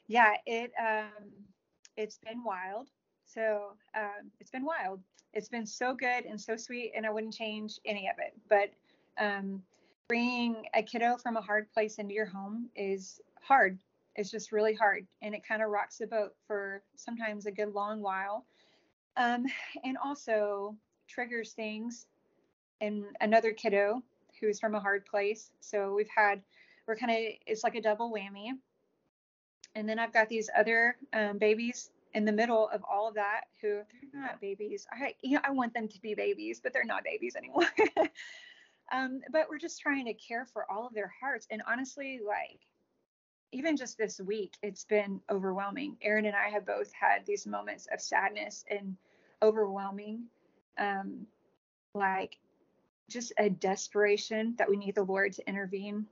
Yeah, 0.07 0.35
it 0.45 0.71
um, 0.79 1.31
it's 1.95 2.17
been 2.17 2.43
wild. 2.43 2.89
So 3.25 3.73
um, 3.95 4.31
it's 4.39 4.51
been 4.51 4.65
wild. 4.65 5.01
It's 5.33 5.49
been 5.49 5.65
so 5.65 5.93
good 5.93 6.25
and 6.25 6.39
so 6.39 6.57
sweet, 6.57 6.93
and 6.95 7.05
I 7.05 7.11
wouldn't 7.11 7.33
change 7.33 7.79
any 7.85 8.09
of 8.09 8.15
it. 8.19 8.33
But 8.49 8.71
um, 9.23 9.61
bringing 10.07 10.65
a 10.73 10.81
kiddo 10.81 11.17
from 11.17 11.37
a 11.37 11.41
hard 11.41 11.71
place 11.73 11.97
into 11.97 12.13
your 12.13 12.25
home 12.25 12.69
is 12.75 13.21
hard. 13.41 13.77
It's 14.15 14.31
just 14.31 14.51
really 14.51 14.73
hard, 14.73 15.05
and 15.21 15.35
it 15.35 15.47
kind 15.47 15.61
of 15.61 15.69
rocks 15.69 15.97
the 15.97 16.07
boat 16.07 16.33
for 16.47 16.81
sometimes 16.95 17.45
a 17.45 17.51
good 17.51 17.73
long 17.73 18.01
while. 18.01 18.45
Um, 19.15 19.45
and 19.83 19.97
also 20.03 20.75
triggers 21.07 21.53
things 21.53 22.07
in 22.81 23.05
another 23.21 23.51
kiddo 23.51 24.01
who's 24.39 24.59
from 24.59 24.75
a 24.75 24.79
hard 24.79 25.05
place. 25.05 25.51
So 25.59 25.93
we've 25.93 26.09
had, 26.15 26.41
we're 26.87 26.95
kind 26.95 27.11
of, 27.11 27.33
it's 27.45 27.63
like 27.63 27.75
a 27.75 27.81
double 27.81 28.11
whammy. 28.11 28.51
And 29.75 29.87
then 29.87 29.99
I've 29.99 30.13
got 30.13 30.29
these 30.29 30.49
other 30.55 30.95
um, 31.13 31.37
babies 31.37 31.91
in 32.13 32.25
the 32.25 32.31
middle 32.31 32.67
of 32.69 32.83
all 32.89 33.07
of 33.07 33.15
that 33.15 33.41
who 33.61 33.81
they're 34.11 34.21
not 34.21 34.41
babies. 34.41 34.87
I 34.91 35.13
you 35.21 35.35
know 35.35 35.41
I 35.43 35.51
want 35.51 35.73
them 35.73 35.87
to 35.87 36.01
be 36.01 36.15
babies, 36.15 36.59
but 36.59 36.73
they're 36.73 36.83
not 36.83 37.03
babies 37.03 37.35
anymore. 37.35 37.67
um, 38.91 39.21
but 39.31 39.47
we're 39.49 39.59
just 39.59 39.79
trying 39.79 40.05
to 40.05 40.13
care 40.13 40.45
for 40.45 40.69
all 40.71 40.87
of 40.87 40.95
their 40.95 41.13
hearts. 41.21 41.47
And 41.51 41.61
honestly, 41.67 42.19
like 42.25 42.61
even 43.51 43.77
just 43.77 43.97
this 43.97 44.19
week, 44.19 44.55
it's 44.63 44.83
been 44.83 45.21
overwhelming. 45.29 45.97
Aaron 46.01 46.25
and 46.25 46.35
I 46.35 46.49
have 46.49 46.65
both 46.65 46.91
had 46.93 47.25
these 47.25 47.45
moments 47.45 47.87
of 47.93 48.01
sadness 48.01 48.65
and 48.69 48.97
overwhelming, 49.41 50.23
um, 50.77 51.27
like 51.93 52.39
just 53.09 53.33
a 53.37 53.49
desperation 53.49 54.55
that 54.57 54.69
we 54.69 54.77
need 54.77 54.95
the 54.95 55.03
Lord 55.03 55.33
to 55.33 55.47
intervene 55.47 56.05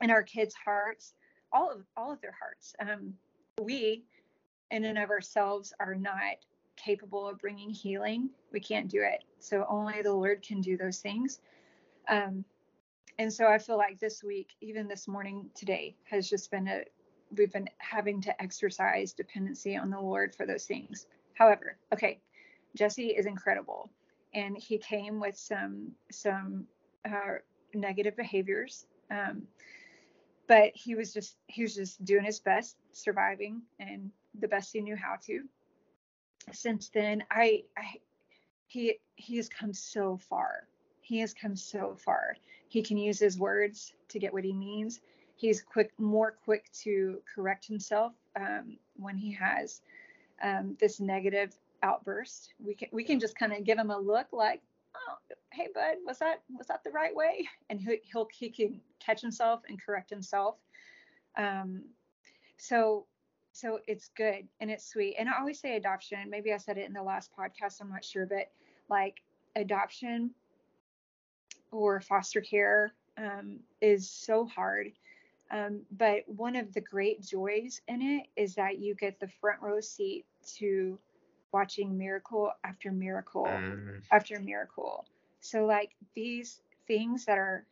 in 0.00 0.10
our 0.10 0.22
kids' 0.22 0.54
hearts, 0.54 1.14
all 1.52 1.70
of 1.70 1.84
all 1.96 2.12
of 2.12 2.20
their 2.20 2.36
hearts. 2.38 2.74
Um, 2.80 3.14
we 3.60 4.04
in 4.70 4.84
and 4.84 4.98
of 4.98 5.10
ourselves 5.10 5.72
are 5.80 5.94
not 5.94 6.36
capable 6.76 7.28
of 7.28 7.38
bringing 7.38 7.70
healing. 7.70 8.30
We 8.52 8.60
can't 8.60 8.88
do 8.88 9.02
it. 9.02 9.24
So 9.40 9.66
only 9.68 10.02
the 10.02 10.12
Lord 10.12 10.42
can 10.42 10.60
do 10.60 10.76
those 10.76 10.98
things. 10.98 11.40
Um, 12.08 12.44
and 13.18 13.32
so 13.32 13.46
I 13.46 13.58
feel 13.58 13.76
like 13.76 13.98
this 13.98 14.22
week, 14.22 14.50
even 14.60 14.88
this 14.88 15.06
morning 15.06 15.50
today, 15.54 15.96
has 16.04 16.28
just 16.28 16.50
been 16.50 16.68
a 16.68 16.84
we've 17.36 17.52
been 17.52 17.68
having 17.78 18.20
to 18.22 18.42
exercise 18.42 19.12
dependency 19.12 19.76
on 19.76 19.90
the 19.90 20.00
Lord 20.00 20.34
for 20.34 20.46
those 20.46 20.64
things. 20.64 21.06
However, 21.34 21.76
okay, 21.92 22.20
Jesse 22.76 23.08
is 23.08 23.26
incredible, 23.26 23.90
and 24.34 24.56
he 24.56 24.78
came 24.78 25.20
with 25.20 25.36
some 25.36 25.92
some 26.10 26.66
uh, 27.08 27.38
negative 27.74 28.16
behaviors. 28.16 28.86
Um, 29.10 29.42
but 30.46 30.72
he 30.74 30.94
was 30.94 31.12
just 31.12 31.36
he 31.46 31.62
was 31.62 31.74
just 31.74 32.04
doing 32.04 32.24
his 32.24 32.40
best, 32.40 32.76
surviving 32.92 33.62
and 33.78 34.10
the 34.40 34.48
best 34.48 34.72
he 34.72 34.80
knew 34.80 34.96
how 34.96 35.16
to. 35.26 35.44
Since 36.52 36.88
then, 36.88 37.22
I, 37.30 37.64
I 37.76 38.00
he 38.66 38.98
he 39.16 39.36
has 39.36 39.48
come 39.48 39.72
so 39.72 40.16
far. 40.16 40.66
He 41.00 41.18
has 41.20 41.34
come 41.34 41.56
so 41.56 41.96
far. 41.96 42.36
He 42.68 42.82
can 42.82 42.96
use 42.96 43.18
his 43.18 43.38
words 43.38 43.92
to 44.08 44.18
get 44.18 44.32
what 44.32 44.44
he 44.44 44.52
means. 44.52 45.00
He's 45.36 45.62
quick, 45.62 45.92
more 45.98 46.36
quick 46.44 46.70
to 46.82 47.20
correct 47.34 47.66
himself 47.66 48.12
um, 48.36 48.76
when 48.96 49.16
he 49.16 49.32
has 49.32 49.80
um, 50.42 50.76
this 50.78 51.00
negative 51.00 51.54
outburst. 51.82 52.54
We 52.64 52.74
can 52.74 52.88
we 52.92 53.04
can 53.04 53.20
just 53.20 53.36
kind 53.38 53.52
of 53.52 53.64
give 53.64 53.78
him 53.78 53.90
a 53.90 53.98
look 53.98 54.26
like, 54.32 54.60
oh, 54.96 55.14
hey 55.52 55.68
bud, 55.74 55.96
was 56.06 56.18
that 56.18 56.42
was 56.56 56.66
that 56.68 56.82
the 56.84 56.90
right 56.90 57.14
way? 57.14 57.48
And 57.70 57.80
he, 57.80 58.00
he'll 58.12 58.28
he 58.32 58.50
can 58.50 58.80
catch 58.98 59.20
himself 59.20 59.62
and 59.68 59.80
correct 59.82 60.10
himself. 60.10 60.56
Um, 61.36 61.82
so 62.56 63.06
so 63.52 63.80
it's 63.86 64.10
good 64.16 64.46
and 64.60 64.70
it's 64.70 64.86
sweet. 64.86 65.16
And 65.18 65.28
I 65.28 65.38
always 65.38 65.60
say 65.60 65.76
adoption. 65.76 66.30
Maybe 66.30 66.52
I 66.52 66.56
said 66.56 66.78
it 66.78 66.86
in 66.86 66.92
the 66.92 67.02
last 67.02 67.30
podcast. 67.36 67.80
I'm 67.80 67.90
not 67.90 68.04
sure, 68.04 68.26
but 68.26 68.50
like 68.88 69.16
adoption 69.56 70.30
or 71.72 72.00
foster 72.00 72.40
care 72.40 72.92
um, 73.18 73.58
is 73.80 74.10
so 74.10 74.46
hard. 74.46 74.92
Um, 75.50 75.82
but 75.90 76.22
one 76.26 76.54
of 76.54 76.72
the 76.72 76.80
great 76.80 77.22
joys 77.22 77.80
in 77.88 78.02
it 78.02 78.26
is 78.40 78.54
that 78.54 78.78
you 78.78 78.94
get 78.94 79.18
the 79.18 79.28
front 79.40 79.60
row 79.60 79.80
seat 79.80 80.24
to 80.58 80.98
watching 81.52 81.98
miracle 81.98 82.52
after 82.64 82.92
miracle 82.92 83.46
mm. 83.46 84.00
after 84.10 84.38
miracle. 84.40 85.04
So, 85.40 85.64
like 85.64 85.90
these 86.14 86.60
things 86.86 87.24
that 87.26 87.38
are 87.38 87.64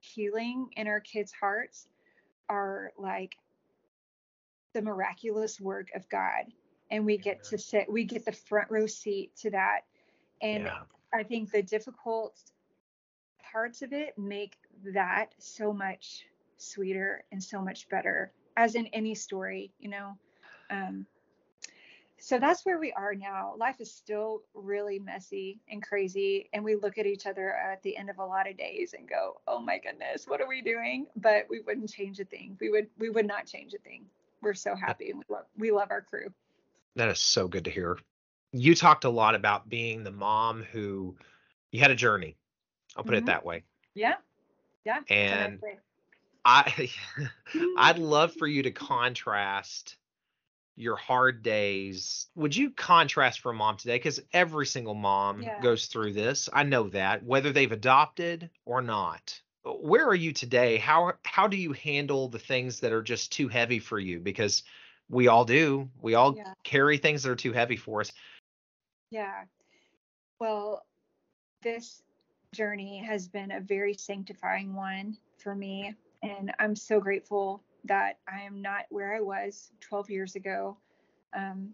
healing 0.00 0.68
in 0.76 0.86
our 0.86 1.00
kids' 1.00 1.32
hearts 1.32 1.86
are 2.48 2.92
like 2.98 3.36
the 4.72 4.82
miraculous 4.82 5.60
work 5.60 5.88
of 5.94 6.08
God. 6.08 6.46
And 6.90 7.04
we 7.04 7.18
get 7.18 7.44
to 7.44 7.58
sit, 7.58 7.90
we 7.90 8.04
get 8.04 8.24
the 8.24 8.32
front 8.32 8.70
row 8.70 8.86
seat 8.86 9.36
to 9.42 9.50
that. 9.50 9.82
And 10.42 10.64
yeah. 10.64 10.80
I 11.14 11.22
think 11.22 11.52
the 11.52 11.62
difficult 11.62 12.36
parts 13.52 13.82
of 13.82 13.92
it 13.92 14.18
make 14.18 14.56
that 14.92 15.34
so 15.38 15.72
much 15.72 16.24
sweeter 16.56 17.24
and 17.30 17.42
so 17.42 17.62
much 17.62 17.88
better, 17.88 18.32
as 18.56 18.74
in 18.74 18.86
any 18.88 19.14
story, 19.14 19.72
you 19.78 19.90
know. 19.90 20.16
Um, 20.70 21.06
so 22.20 22.38
that's 22.38 22.64
where 22.64 22.78
we 22.78 22.92
are 22.92 23.14
now. 23.14 23.54
Life 23.56 23.80
is 23.80 23.92
still 23.92 24.42
really 24.54 24.98
messy 24.98 25.60
and 25.70 25.82
crazy. 25.82 26.48
And 26.52 26.62
we 26.62 26.76
look 26.76 26.98
at 26.98 27.06
each 27.06 27.26
other 27.26 27.52
at 27.52 27.82
the 27.82 27.96
end 27.96 28.10
of 28.10 28.18
a 28.18 28.24
lot 28.24 28.48
of 28.48 28.56
days 28.56 28.94
and 28.96 29.08
go, 29.08 29.40
oh 29.48 29.60
my 29.60 29.78
goodness, 29.78 30.26
what 30.26 30.40
are 30.40 30.48
we 30.48 30.62
doing? 30.62 31.06
But 31.16 31.46
we 31.48 31.60
wouldn't 31.60 31.90
change 31.90 32.20
a 32.20 32.24
thing. 32.24 32.56
We 32.60 32.70
would 32.70 32.86
we 32.98 33.10
would 33.10 33.26
not 33.26 33.46
change 33.46 33.74
a 33.74 33.78
thing 33.78 34.04
we're 34.42 34.54
so 34.54 34.74
happy. 34.74 35.12
We 35.12 35.22
love, 35.28 35.44
we 35.56 35.70
love 35.70 35.88
our 35.90 36.00
crew. 36.00 36.32
That 36.96 37.08
is 37.08 37.20
so 37.20 37.48
good 37.48 37.64
to 37.64 37.70
hear. 37.70 37.98
You 38.52 38.74
talked 38.74 39.04
a 39.04 39.10
lot 39.10 39.34
about 39.34 39.68
being 39.68 40.02
the 40.02 40.10
mom 40.10 40.62
who 40.62 41.16
you 41.70 41.80
had 41.80 41.90
a 41.90 41.96
journey. 41.96 42.36
I'll 42.96 43.04
put 43.04 43.14
mm-hmm. 43.14 43.24
it 43.24 43.26
that 43.26 43.44
way. 43.44 43.64
Yeah. 43.94 44.14
Yeah. 44.84 45.00
And 45.08 45.60
I 46.44 46.90
I'd 47.78 47.98
love 47.98 48.34
for 48.34 48.46
you 48.46 48.62
to 48.64 48.70
contrast 48.70 49.96
your 50.76 50.96
hard 50.96 51.42
days. 51.42 52.26
Would 52.34 52.56
you 52.56 52.70
contrast 52.70 53.40
for 53.40 53.50
a 53.50 53.54
mom 53.54 53.76
today? 53.76 53.96
Because 53.96 54.20
every 54.32 54.66
single 54.66 54.94
mom 54.94 55.42
yeah. 55.42 55.60
goes 55.60 55.86
through 55.86 56.12
this. 56.12 56.48
I 56.52 56.62
know 56.62 56.88
that, 56.90 57.22
whether 57.22 57.52
they've 57.52 57.70
adopted 57.70 58.50
or 58.64 58.82
not 58.82 59.40
uh, 59.64 59.72
where 59.72 60.06
are 60.06 60.14
you 60.14 60.32
today? 60.32 60.78
How 60.78 61.12
how 61.24 61.46
do 61.46 61.56
you 61.56 61.72
handle 61.72 62.28
the 62.28 62.38
things 62.38 62.80
that 62.80 62.92
are 62.92 63.02
just 63.02 63.32
too 63.32 63.48
heavy 63.48 63.78
for 63.78 63.98
you? 63.98 64.20
Because 64.20 64.62
we 65.08 65.28
all 65.28 65.44
do. 65.44 65.90
We 66.00 66.14
all 66.14 66.36
yeah. 66.36 66.54
carry 66.64 66.98
things 66.98 67.22
that 67.22 67.30
are 67.30 67.36
too 67.36 67.52
heavy 67.52 67.76
for 67.76 68.00
us. 68.00 68.12
Yeah. 69.10 69.44
Well, 70.38 70.84
this 71.62 72.02
journey 72.54 72.98
has 73.04 73.28
been 73.28 73.50
a 73.50 73.60
very 73.60 73.94
sanctifying 73.94 74.74
one 74.74 75.16
for 75.38 75.54
me. 75.54 75.94
And 76.22 76.52
I'm 76.58 76.76
so 76.76 77.00
grateful 77.00 77.62
that 77.84 78.18
I 78.28 78.42
am 78.42 78.60
not 78.60 78.86
where 78.90 79.14
I 79.14 79.20
was 79.20 79.72
12 79.80 80.10
years 80.10 80.36
ago. 80.36 80.76
Um, 81.34 81.70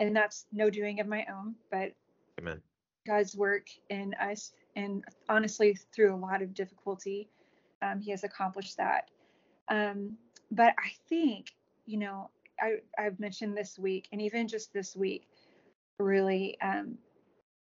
and 0.00 0.14
that's 0.14 0.46
no 0.52 0.70
doing 0.70 1.00
of 1.00 1.06
my 1.06 1.26
own, 1.30 1.54
but 1.70 1.92
Amen. 2.40 2.60
God's 3.06 3.36
work 3.36 3.68
in 3.90 4.14
us 4.14 4.52
and 4.78 5.04
honestly, 5.28 5.76
through 5.92 6.14
a 6.14 6.16
lot 6.16 6.40
of 6.40 6.54
difficulty, 6.54 7.28
um, 7.82 8.00
he 8.00 8.12
has 8.12 8.22
accomplished 8.22 8.76
that. 8.76 9.10
Um, 9.68 10.16
but 10.52 10.72
I 10.78 10.90
think, 11.08 11.52
you 11.84 11.98
know, 11.98 12.30
I, 12.60 12.76
I've 12.96 13.18
mentioned 13.18 13.56
this 13.56 13.76
week, 13.76 14.06
and 14.12 14.22
even 14.22 14.46
just 14.46 14.72
this 14.72 14.94
week, 14.94 15.26
really, 15.98 16.56
um, 16.60 16.96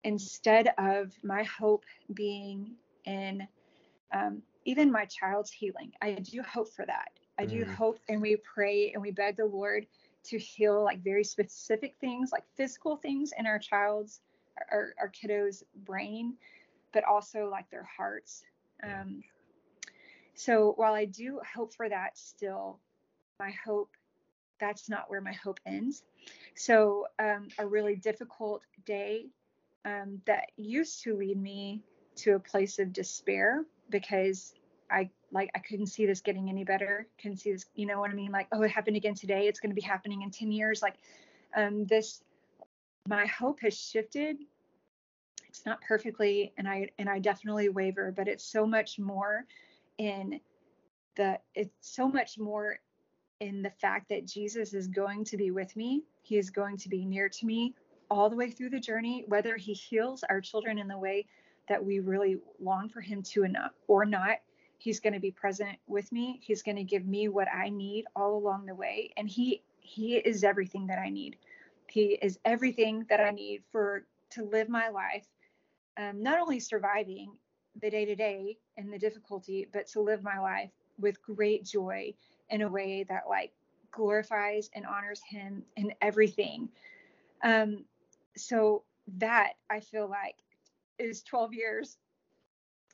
instead 0.04 0.74
of 0.78 1.14
my 1.24 1.44
hope 1.44 1.86
being 2.14 2.76
in 3.06 3.48
um, 4.14 4.42
even 4.66 4.92
my 4.92 5.06
child's 5.06 5.52
healing, 5.52 5.94
I 6.02 6.12
do 6.12 6.42
hope 6.42 6.74
for 6.74 6.86
that. 6.86 7.12
I 7.40 7.46
do 7.46 7.66
mm. 7.66 7.74
hope, 7.76 8.00
and 8.10 8.22
we 8.22 8.38
pray 8.38 8.92
and 8.94 9.02
we 9.02 9.12
beg 9.12 9.38
the 9.38 9.46
Lord 9.46 9.86
to 10.26 10.38
heal 10.38 10.84
like 10.84 11.04
very 11.04 11.24
specific 11.24 11.96
things, 12.02 12.32
like 12.32 12.44
physical 12.56 12.98
things 12.98 13.32
in 13.38 13.46
our 13.46 13.60
child's, 13.60 14.22
our, 14.72 14.94
our 15.00 15.10
kiddos' 15.10 15.64
brain 15.86 16.36
but 16.98 17.04
also 17.04 17.48
like 17.48 17.70
their 17.70 17.88
hearts. 17.96 18.44
Um, 18.84 19.24
so 20.34 20.74
while 20.78 20.94
I 20.94 21.06
do 21.06 21.40
hope 21.56 21.74
for 21.74 21.90
that 21.90 22.18
still, 22.18 22.80
my 23.40 23.52
hope 23.64 23.92
that's 24.60 24.90
not 24.90 25.10
where 25.10 25.22
my 25.22 25.34
hope 25.34 25.60
ends. 25.66 26.04
So 26.56 27.06
um, 27.20 27.50
a 27.60 27.68
really 27.68 27.96
difficult 27.96 28.64
day 28.86 29.28
um, 29.86 30.22
that 30.26 30.52
used 30.58 31.04
to 31.04 31.16
lead 31.16 31.40
me 31.40 31.84
to 32.16 32.34
a 32.34 32.40
place 32.40 32.80
of 32.80 32.94
despair 32.94 33.64
because 33.90 34.56
I 34.90 35.10
like 35.32 35.50
I 35.56 35.60
couldn't 35.60 35.88
see 35.88 36.06
this 36.06 36.22
getting 36.22 36.50
any 36.50 36.64
better. 36.64 37.08
Couldn't 37.22 37.38
see 37.38 37.52
this, 37.52 37.66
you 37.76 37.86
know 37.86 38.00
what 38.00 38.12
I 38.12 38.14
mean? 38.14 38.32
Like, 38.32 38.48
oh, 38.52 38.62
it 38.62 38.72
happened 38.72 38.98
again 38.98 39.16
today. 39.16 39.48
It's 39.48 39.60
going 39.60 39.72
to 39.72 39.76
be 39.76 39.82
happening 39.82 40.22
in 40.22 40.32
10 40.32 40.52
years. 40.52 40.82
Like, 40.82 40.96
um, 41.56 41.86
this, 41.86 42.24
my 43.08 43.26
hope 43.26 43.60
has 43.62 43.78
shifted. 43.78 44.38
It's 45.50 45.66
not 45.66 45.82
perfectly, 45.82 46.54
and 46.58 46.68
I 46.68 46.90
and 47.00 47.10
I 47.10 47.20
definitely 47.20 47.70
waver, 47.70 48.14
but 48.16 48.28
it's 48.28 48.44
so 48.44 48.66
much 48.66 49.00
more 49.00 49.46
in 49.98 50.40
the. 51.16 51.40
It's 51.56 51.72
so 51.82 52.08
much 52.08 52.38
more 52.38 52.80
in 53.40 53.62
the 53.62 53.70
fact 53.70 54.10
that 54.10 54.26
Jesus 54.26 54.74
is 54.74 54.88
going 54.88 55.24
to 55.26 55.38
be 55.38 55.52
with 55.52 55.76
me. 55.76 56.04
He 56.22 56.38
is 56.38 56.50
going 56.50 56.78
to 56.78 56.90
be 56.90 57.06
near 57.06 57.30
to 57.30 57.46
me 57.46 57.74
all 58.10 58.30
the 58.30 58.36
way 58.36 58.52
through 58.52 58.70
the 58.70 58.80
journey, 58.80 59.24
whether 59.28 59.58
he 59.58 59.74
heals 59.74 60.24
our 60.30 60.42
children 60.42 60.78
in 60.78 60.88
the 60.88 60.98
way 60.98 61.26
that 61.68 61.84
we 61.84 62.00
really 62.00 62.38
long 62.60 62.90
for 62.90 63.02
him 63.02 63.22
to 63.22 63.46
or 63.88 64.06
not. 64.06 64.38
He's 64.78 65.00
going 65.00 65.14
to 65.14 65.20
be 65.20 65.32
present 65.32 65.78
with 65.88 66.12
me. 66.12 66.40
He's 66.44 66.62
going 66.62 66.78
to 66.78 66.84
give 66.84 67.06
me 67.06 67.28
what 67.28 67.48
I 67.54 67.70
need 67.70 68.06
all 68.16 68.38
along 68.38 68.66
the 68.66 68.76
way. 68.76 69.12
And 69.18 69.28
he 69.28 69.64
he 69.80 70.18
is 70.18 70.44
everything 70.44 70.88
that 70.88 71.00
I 71.00 71.10
need. 71.10 71.38
He 71.88 72.20
is 72.22 72.40
everything 72.44 73.06
that 73.10 73.22
I 73.22 73.32
need 73.32 73.64
for 73.72 74.06
to 74.32 74.44
live 74.44 74.68
my 74.68 74.90
life, 74.90 75.26
um, 75.98 76.22
not 76.22 76.40
only 76.40 76.60
surviving 76.60 77.32
the 77.82 77.90
day 77.90 78.06
to 78.06 78.16
day 78.16 78.58
and 78.76 78.92
the 78.92 79.00
difficulty, 79.00 79.68
but 79.72 79.88
to 79.88 80.02
live 80.02 80.24
my 80.24 80.40
life 80.40 80.72
with 81.00 81.22
great 81.22 81.64
joy 81.64 82.14
in 82.50 82.62
a 82.62 82.70
way 82.70 83.06
that 83.08 83.24
like 83.30 83.52
glorifies 83.92 84.70
and 84.74 84.86
honors 84.86 85.22
him 85.28 85.64
in 85.76 85.94
everything. 86.02 86.70
Um, 87.44 87.86
so 88.36 88.84
that 89.18 89.54
I 89.70 89.80
feel 89.80 90.10
like 90.10 90.36
is 91.00 91.22
12 91.24 91.54
years 91.54 91.98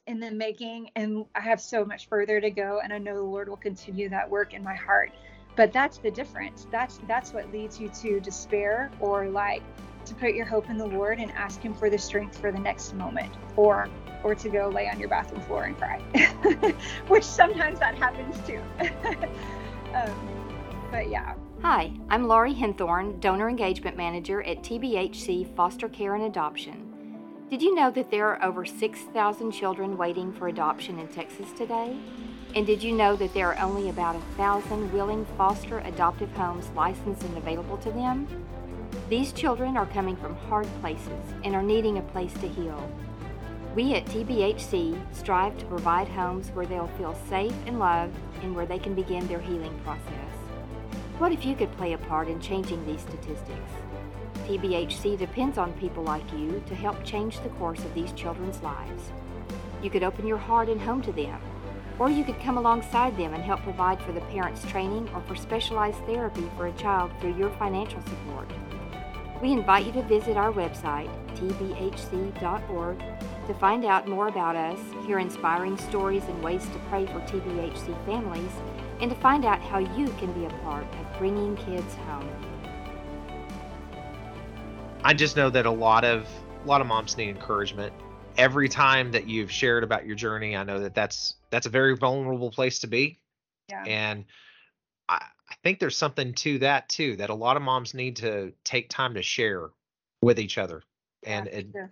in 0.07 0.19
the 0.19 0.31
making 0.31 0.89
and 0.95 1.25
I 1.36 1.41
have 1.41 1.62
so 1.62 1.86
much 1.86 2.07
further 2.07 2.41
to 2.41 2.50
go 2.50 2.81
and 2.83 2.91
I 2.91 2.98
know 2.98 3.15
the 3.15 3.22
Lord 3.22 3.48
will 3.48 3.57
continue 3.57 4.10
that 4.10 4.29
work 4.29 4.53
in 4.53 4.63
my 4.63 4.75
heart. 4.75 5.12
But 5.55 5.72
that's 5.72 5.98
the 5.98 6.12
difference. 6.12 6.67
That's 6.72 7.00
that's 7.07 7.31
what 7.31 7.51
leads 7.51 7.79
you 7.79 7.89
to 8.01 8.19
despair 8.19 8.91
or 9.00 9.27
like 9.27 9.62
to 10.05 10.15
put 10.15 10.33
your 10.33 10.45
hope 10.45 10.69
in 10.69 10.77
the 10.77 10.86
Lord 10.86 11.19
and 11.19 11.31
ask 11.31 11.62
him 11.62 11.74
for 11.74 11.89
the 11.89 11.98
strength 11.98 12.38
for 12.38 12.51
the 12.51 12.60
next 12.60 12.93
moment 12.95 13.33
or 13.55 13.88
or 14.24 14.36
to 14.36 14.50
go 14.50 14.69
lay 14.69 14.89
on 14.89 15.00
your 15.00 15.10
bathroom 15.10 15.41
floor 15.41 15.65
and 15.65 15.77
cry. 15.77 16.00
Which 17.07 17.24
sometimes 17.24 17.79
that 17.79 17.95
happens 17.95 18.36
too. 18.48 18.62
um, 19.93 20.89
but 20.91 21.10
yeah. 21.10 21.36
Hi, 21.62 21.93
I'm 22.10 22.27
Laurie 22.27 22.53
Henthorn, 22.53 23.22
Donor 23.22 23.48
Engagement 23.48 23.95
Manager 23.95 24.43
at 24.43 24.63
TBHC 24.63 25.55
Foster 25.55 25.88
Care 25.88 26.15
and 26.15 26.25
Adoption. 26.25 26.92
Did 27.53 27.62
you 27.62 27.75
know 27.75 27.91
that 27.91 28.10
there 28.10 28.29
are 28.29 28.43
over 28.43 28.65
6,000 28.65 29.51
children 29.51 29.95
waiting 29.95 30.33
for 30.33 30.48
adoption 30.48 30.98
in 30.98 31.07
Texas 31.07 31.51
today? 31.55 31.95
And 32.55 32.65
did 32.65 32.81
you 32.81 32.91
know 32.91 33.15
that 33.15 33.31
there 33.36 33.53
are 33.53 33.63
only 33.63 33.89
about 33.89 34.15
a 34.15 34.22
thousand 34.38 34.91
willing 34.91 35.24
foster 35.38 35.77
adoptive 35.86 36.31
homes 36.31 36.72
licensed 36.75 37.22
and 37.22 37.38
available 37.38 37.77
to 37.77 37.91
them? 37.91 38.27
These 39.07 39.33
children 39.33 39.77
are 39.77 39.86
coming 39.86 40.15
from 40.15 40.36
hard 40.36 40.65
places 40.81 41.31
and 41.43 41.53
are 41.53 41.62
needing 41.62 42.00
a 42.00 42.01
place 42.01 42.33
to 42.33 42.48
heal. 42.48 42.89
We 43.75 43.93
at 43.93 44.07
TBHC 44.07 45.00
strive 45.15 45.55
to 45.60 45.65
provide 45.65 46.07
homes 46.07 46.50
where 46.55 46.65
they'll 46.65 46.88
feel 46.98 47.15
safe 47.29 47.53
and 47.67 47.77
loved 47.77 48.17
and 48.41 48.55
where 48.55 48.65
they 48.65 48.79
can 48.79 48.95
begin 48.95 49.27
their 49.27 49.39
healing 49.39 49.79
process. 49.83 50.33
What 51.19 51.31
if 51.31 51.45
you 51.45 51.55
could 51.55 51.72
play 51.77 51.93
a 51.93 52.00
part 52.00 52.29
in 52.29 52.41
changing 52.41 52.83
these 52.88 53.01
statistics? 53.01 53.69
TBHC 54.47 55.17
depends 55.17 55.57
on 55.57 55.71
people 55.73 56.03
like 56.03 56.29
you 56.33 56.62
to 56.67 56.75
help 56.75 57.03
change 57.03 57.39
the 57.39 57.50
course 57.50 57.79
of 57.79 57.93
these 57.93 58.12
children's 58.12 58.62
lives. 58.62 59.12
You 59.81 59.89
could 59.89 60.03
open 60.03 60.27
your 60.27 60.38
heart 60.38 60.67
and 60.67 60.81
home 60.81 61.01
to 61.03 61.13
them, 61.13 61.41
or 61.97 62.09
you 62.09 62.23
could 62.23 62.39
come 62.41 62.57
alongside 62.57 63.17
them 63.17 63.33
and 63.33 63.43
help 63.43 63.62
provide 63.62 64.01
for 64.01 64.12
the 64.12 64.21
parents' 64.21 64.65
training 64.69 65.09
or 65.13 65.21
for 65.21 65.35
specialized 65.35 66.00
therapy 66.05 66.50
for 66.57 66.67
a 66.67 66.73
child 66.73 67.12
through 67.19 67.38
your 67.38 67.51
financial 67.51 68.01
support. 68.01 68.50
We 69.41 69.51
invite 69.51 69.85
you 69.85 69.91
to 69.93 70.03
visit 70.03 70.35
our 70.38 70.51
website, 70.51 71.09
tbhc.org, 71.35 73.00
to 73.47 73.53
find 73.56 73.86
out 73.86 74.08
more 74.08 74.27
about 74.27 74.56
us, 74.56 74.79
hear 75.06 75.19
inspiring 75.19 75.77
stories 75.77 76.23
and 76.25 76.43
ways 76.43 76.63
to 76.63 76.79
pray 76.89 77.06
for 77.06 77.19
TBHC 77.21 78.06
families, 78.06 78.51
and 79.01 79.10
to 79.10 79.17
find 79.17 79.45
out 79.45 79.62
how 79.62 79.79
you 79.79 80.08
can 80.17 80.32
be 80.34 80.45
a 80.45 80.60
part 80.63 80.84
of 80.84 81.17
bringing 81.17 81.56
kids 81.58 81.93
home. 81.95 82.53
I 85.06 85.13
just 85.13 85.36
know 85.36 85.50
that 85.50 85.66
a 85.66 85.72
lot 85.72 86.06
of 86.06 86.28
a 86.63 86.68
lot 86.68 86.80
of 86.80 86.88
moms 86.88 87.18
need 87.18 87.30
encouragement. 87.30 87.94
Every 88.38 88.70
time 88.70 89.12
that 89.12 89.28
you've 89.28 89.52
shared 89.52 89.84
about 89.84 90.06
your 90.06 90.16
journey, 90.16 90.56
I 90.56 90.63
know 90.63 90.80
that 90.80 90.96
that's 90.96 91.36
that's 91.50 91.66
a 91.66 91.70
very 91.70 91.96
vulnerable 91.98 92.50
place 92.50 92.80
to 92.80 92.88
be. 92.88 93.20
Yeah. 93.70 93.84
And 93.84 94.26
I, 95.10 95.16
I 95.50 95.56
think 95.62 95.80
there's 95.80 95.98
something 95.98 96.34
to 96.36 96.60
that 96.60 96.88
too, 96.88 97.18
that 97.18 97.30
a 97.30 97.34
lot 97.34 97.58
of 97.58 97.63
moms 97.63 97.94
need 97.94 98.16
to 98.18 98.54
take 98.63 98.89
time 98.89 99.13
to 99.16 99.22
share 99.22 99.70
with 100.22 100.39
each 100.39 100.58
other. 100.58 100.84
And 101.24 101.48
yeah, 101.48 101.58
it, 101.58 101.68
sure. 101.74 101.92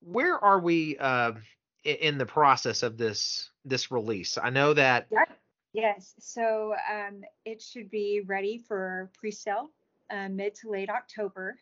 where 0.00 0.38
are 0.38 0.60
we 0.60 0.98
uh, 0.98 1.32
in 1.84 2.18
the 2.18 2.26
process 2.26 2.82
of 2.82 2.98
this 2.98 3.50
this 3.64 3.90
release? 3.90 4.36
I 4.40 4.50
know 4.50 4.74
that 4.74 5.06
Yeah. 5.10 5.24
Yes. 5.72 6.14
So 6.18 6.74
um, 6.92 7.22
it 7.46 7.62
should 7.62 7.90
be 7.90 8.22
ready 8.26 8.58
for 8.58 9.10
pre-sale 9.18 9.70
uh, 10.10 10.28
mid 10.28 10.54
to 10.56 10.70
late 10.70 10.90
October, 10.90 11.56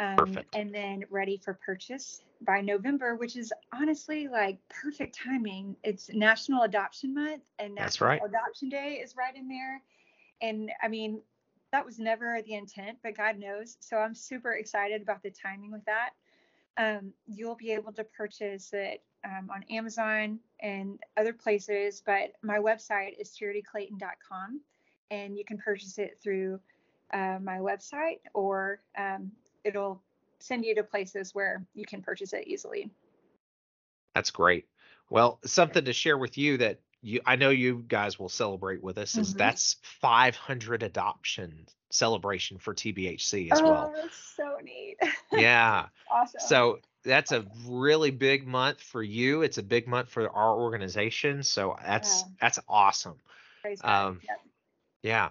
um, 0.00 0.38
and 0.54 0.74
then 0.74 1.04
ready 1.10 1.36
for 1.36 1.54
purchase 1.54 2.22
by 2.40 2.62
November, 2.62 3.16
which 3.16 3.36
is 3.36 3.52
honestly 3.72 4.28
like 4.28 4.58
perfect 4.70 5.14
timing. 5.14 5.76
It's 5.84 6.08
National 6.08 6.62
Adoption 6.62 7.14
Month, 7.14 7.42
and 7.58 7.76
That's 7.76 8.00
right. 8.00 8.20
Adoption 8.24 8.70
Day 8.70 9.00
is 9.04 9.14
right 9.14 9.36
in 9.36 9.46
there. 9.46 9.82
And 10.40 10.72
I 10.82 10.88
mean, 10.88 11.20
that 11.70 11.84
was 11.84 11.98
never 11.98 12.40
the 12.46 12.54
intent, 12.54 12.98
but 13.02 13.14
God 13.14 13.38
knows. 13.38 13.76
So 13.80 13.98
I'm 13.98 14.14
super 14.14 14.52
excited 14.52 15.02
about 15.02 15.22
the 15.22 15.30
timing 15.30 15.70
with 15.70 15.84
that. 15.84 16.10
Um, 16.78 17.12
you'll 17.26 17.56
be 17.56 17.72
able 17.72 17.92
to 17.92 18.04
purchase 18.04 18.70
it 18.72 19.02
um, 19.24 19.50
on 19.54 19.62
Amazon 19.70 20.38
and 20.60 20.98
other 21.18 21.34
places, 21.34 22.02
but 22.04 22.32
my 22.42 22.56
website 22.58 23.20
is 23.20 23.36
charityclayton.com, 23.38 24.62
and 25.10 25.36
you 25.36 25.44
can 25.44 25.58
purchase 25.58 25.98
it 25.98 26.18
through 26.22 26.58
uh, 27.12 27.38
my 27.42 27.58
website, 27.58 28.20
or 28.32 28.80
um, 28.96 29.30
it'll 29.64 30.02
send 30.38 30.64
you 30.64 30.74
to 30.76 30.82
places 30.82 31.34
where 31.34 31.64
you 31.74 31.84
can 31.86 32.02
purchase 32.02 32.32
it 32.32 32.46
easily. 32.46 32.90
That's 34.14 34.30
great. 34.30 34.66
Well, 35.10 35.38
something 35.44 35.84
to 35.84 35.92
share 35.92 36.18
with 36.18 36.38
you 36.38 36.58
that 36.58 36.80
you 37.02 37.20
I 37.24 37.36
know 37.36 37.50
you 37.50 37.84
guys 37.88 38.18
will 38.18 38.28
celebrate 38.28 38.82
with 38.82 38.98
us 38.98 39.16
is 39.16 39.34
Mhm. 39.34 39.38
that's 39.38 39.76
500 39.82 40.82
adoption 40.82 41.66
celebration 41.90 42.58
for 42.58 42.74
TBHC 42.74 43.50
as 43.50 43.62
well. 43.62 43.92
Oh, 43.94 44.00
that's 44.00 44.16
so 44.16 44.58
neat. 44.62 44.98
Yeah. 45.32 45.88
awesome. 46.10 46.40
So 46.40 46.80
that's 47.02 47.32
a 47.32 47.46
really 47.66 48.10
big 48.10 48.46
month 48.46 48.82
for 48.82 49.02
you. 49.02 49.42
It's 49.42 49.58
a 49.58 49.62
big 49.62 49.88
month 49.88 50.10
for 50.10 50.28
our 50.28 50.54
organization. 50.60 51.42
So 51.42 51.76
that's 51.82 52.22
Yeah. 52.22 52.28
that's 52.40 52.58
awesome. 52.68 53.18
Um, 53.82 54.20
Yep. 54.22 54.40
Yeah. 55.02 55.30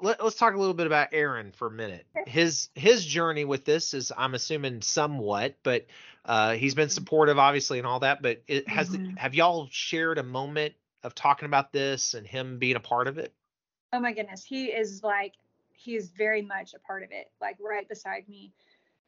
Let, 0.00 0.22
let's 0.22 0.36
talk 0.36 0.54
a 0.54 0.58
little 0.58 0.74
bit 0.74 0.86
about 0.86 1.08
Aaron 1.12 1.52
for 1.52 1.68
a 1.68 1.70
minute. 1.70 2.06
His 2.26 2.68
his 2.74 3.04
journey 3.04 3.44
with 3.44 3.64
this 3.64 3.94
is 3.94 4.12
I'm 4.16 4.34
assuming 4.34 4.82
somewhat, 4.82 5.56
but 5.62 5.86
uh, 6.24 6.54
he's 6.54 6.74
been 6.74 6.88
Mhm. 6.88 6.92
supportive 6.92 7.38
obviously 7.38 7.78
and 7.78 7.86
all 7.86 8.00
that. 8.00 8.20
But 8.22 8.42
it 8.48 8.68
has 8.68 8.90
Mhm. 8.90 9.16
have 9.18 9.34
y'all 9.34 9.68
shared 9.70 10.18
a 10.18 10.22
moment 10.22 10.74
of 11.02 11.14
talking 11.14 11.46
about 11.46 11.72
this 11.72 12.14
and 12.14 12.26
him 12.26 12.58
being 12.58 12.76
a 12.76 12.80
part 12.80 13.06
of 13.08 13.18
it? 13.18 13.32
Oh 13.92 14.00
my 14.00 14.12
goodness, 14.12 14.44
he 14.44 14.66
is 14.72 15.02
like 15.02 15.34
he 15.72 15.94
is 15.96 16.10
very 16.10 16.42
much 16.42 16.74
a 16.74 16.78
part 16.80 17.02
of 17.02 17.12
it, 17.12 17.30
like 17.40 17.56
right 17.60 17.88
beside 17.88 18.28
me, 18.28 18.52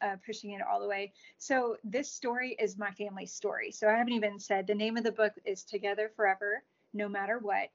uh, 0.00 0.16
pushing 0.24 0.50
it 0.52 0.62
all 0.62 0.80
the 0.80 0.88
way. 0.88 1.12
So 1.38 1.76
this 1.84 2.10
story 2.12 2.54
is 2.58 2.76
my 2.78 2.90
family's 2.92 3.32
story. 3.32 3.70
So 3.72 3.88
I 3.88 3.96
haven't 3.96 4.12
even 4.12 4.38
said 4.38 4.66
the 4.66 4.74
name 4.74 4.96
of 4.96 5.04
the 5.04 5.12
book 5.12 5.32
is 5.44 5.64
Together 5.64 6.10
Forever, 6.16 6.62
No 6.92 7.08
Matter 7.08 7.38
What. 7.38 7.70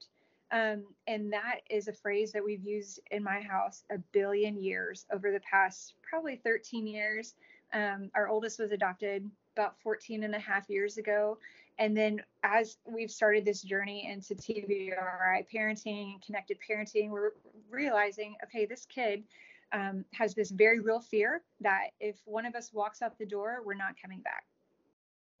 Um, 0.52 0.84
and 1.06 1.32
that 1.32 1.60
is 1.70 1.88
a 1.88 1.92
phrase 1.92 2.30
that 2.32 2.44
we've 2.44 2.62
used 2.62 3.00
in 3.10 3.24
my 3.24 3.40
house 3.40 3.84
a 3.90 3.96
billion 4.12 4.62
years 4.62 5.06
over 5.10 5.32
the 5.32 5.40
past 5.40 5.94
probably 6.02 6.36
13 6.36 6.86
years. 6.86 7.34
Um, 7.72 8.10
our 8.14 8.28
oldest 8.28 8.58
was 8.58 8.70
adopted 8.70 9.30
about 9.56 9.80
14 9.82 10.24
and 10.24 10.34
a 10.34 10.38
half 10.38 10.68
years 10.68 10.98
ago. 10.98 11.38
And 11.78 11.96
then 11.96 12.20
as 12.42 12.76
we've 12.86 13.10
started 13.10 13.46
this 13.46 13.62
journey 13.62 14.10
into 14.10 14.34
TBRI 14.34 15.46
parenting 15.52 16.12
and 16.12 16.22
connected 16.22 16.58
parenting, 16.68 17.08
we're 17.08 17.32
realizing, 17.70 18.36
okay, 18.44 18.66
this 18.66 18.84
kid 18.84 19.24
um, 19.72 20.04
has 20.12 20.34
this 20.34 20.50
very 20.50 20.80
real 20.80 21.00
fear 21.00 21.42
that 21.62 21.88
if 21.98 22.16
one 22.26 22.44
of 22.44 22.54
us 22.54 22.74
walks 22.74 23.00
out 23.00 23.18
the 23.18 23.24
door, 23.24 23.62
we're 23.64 23.72
not 23.72 23.94
coming 24.00 24.20
back. 24.20 24.44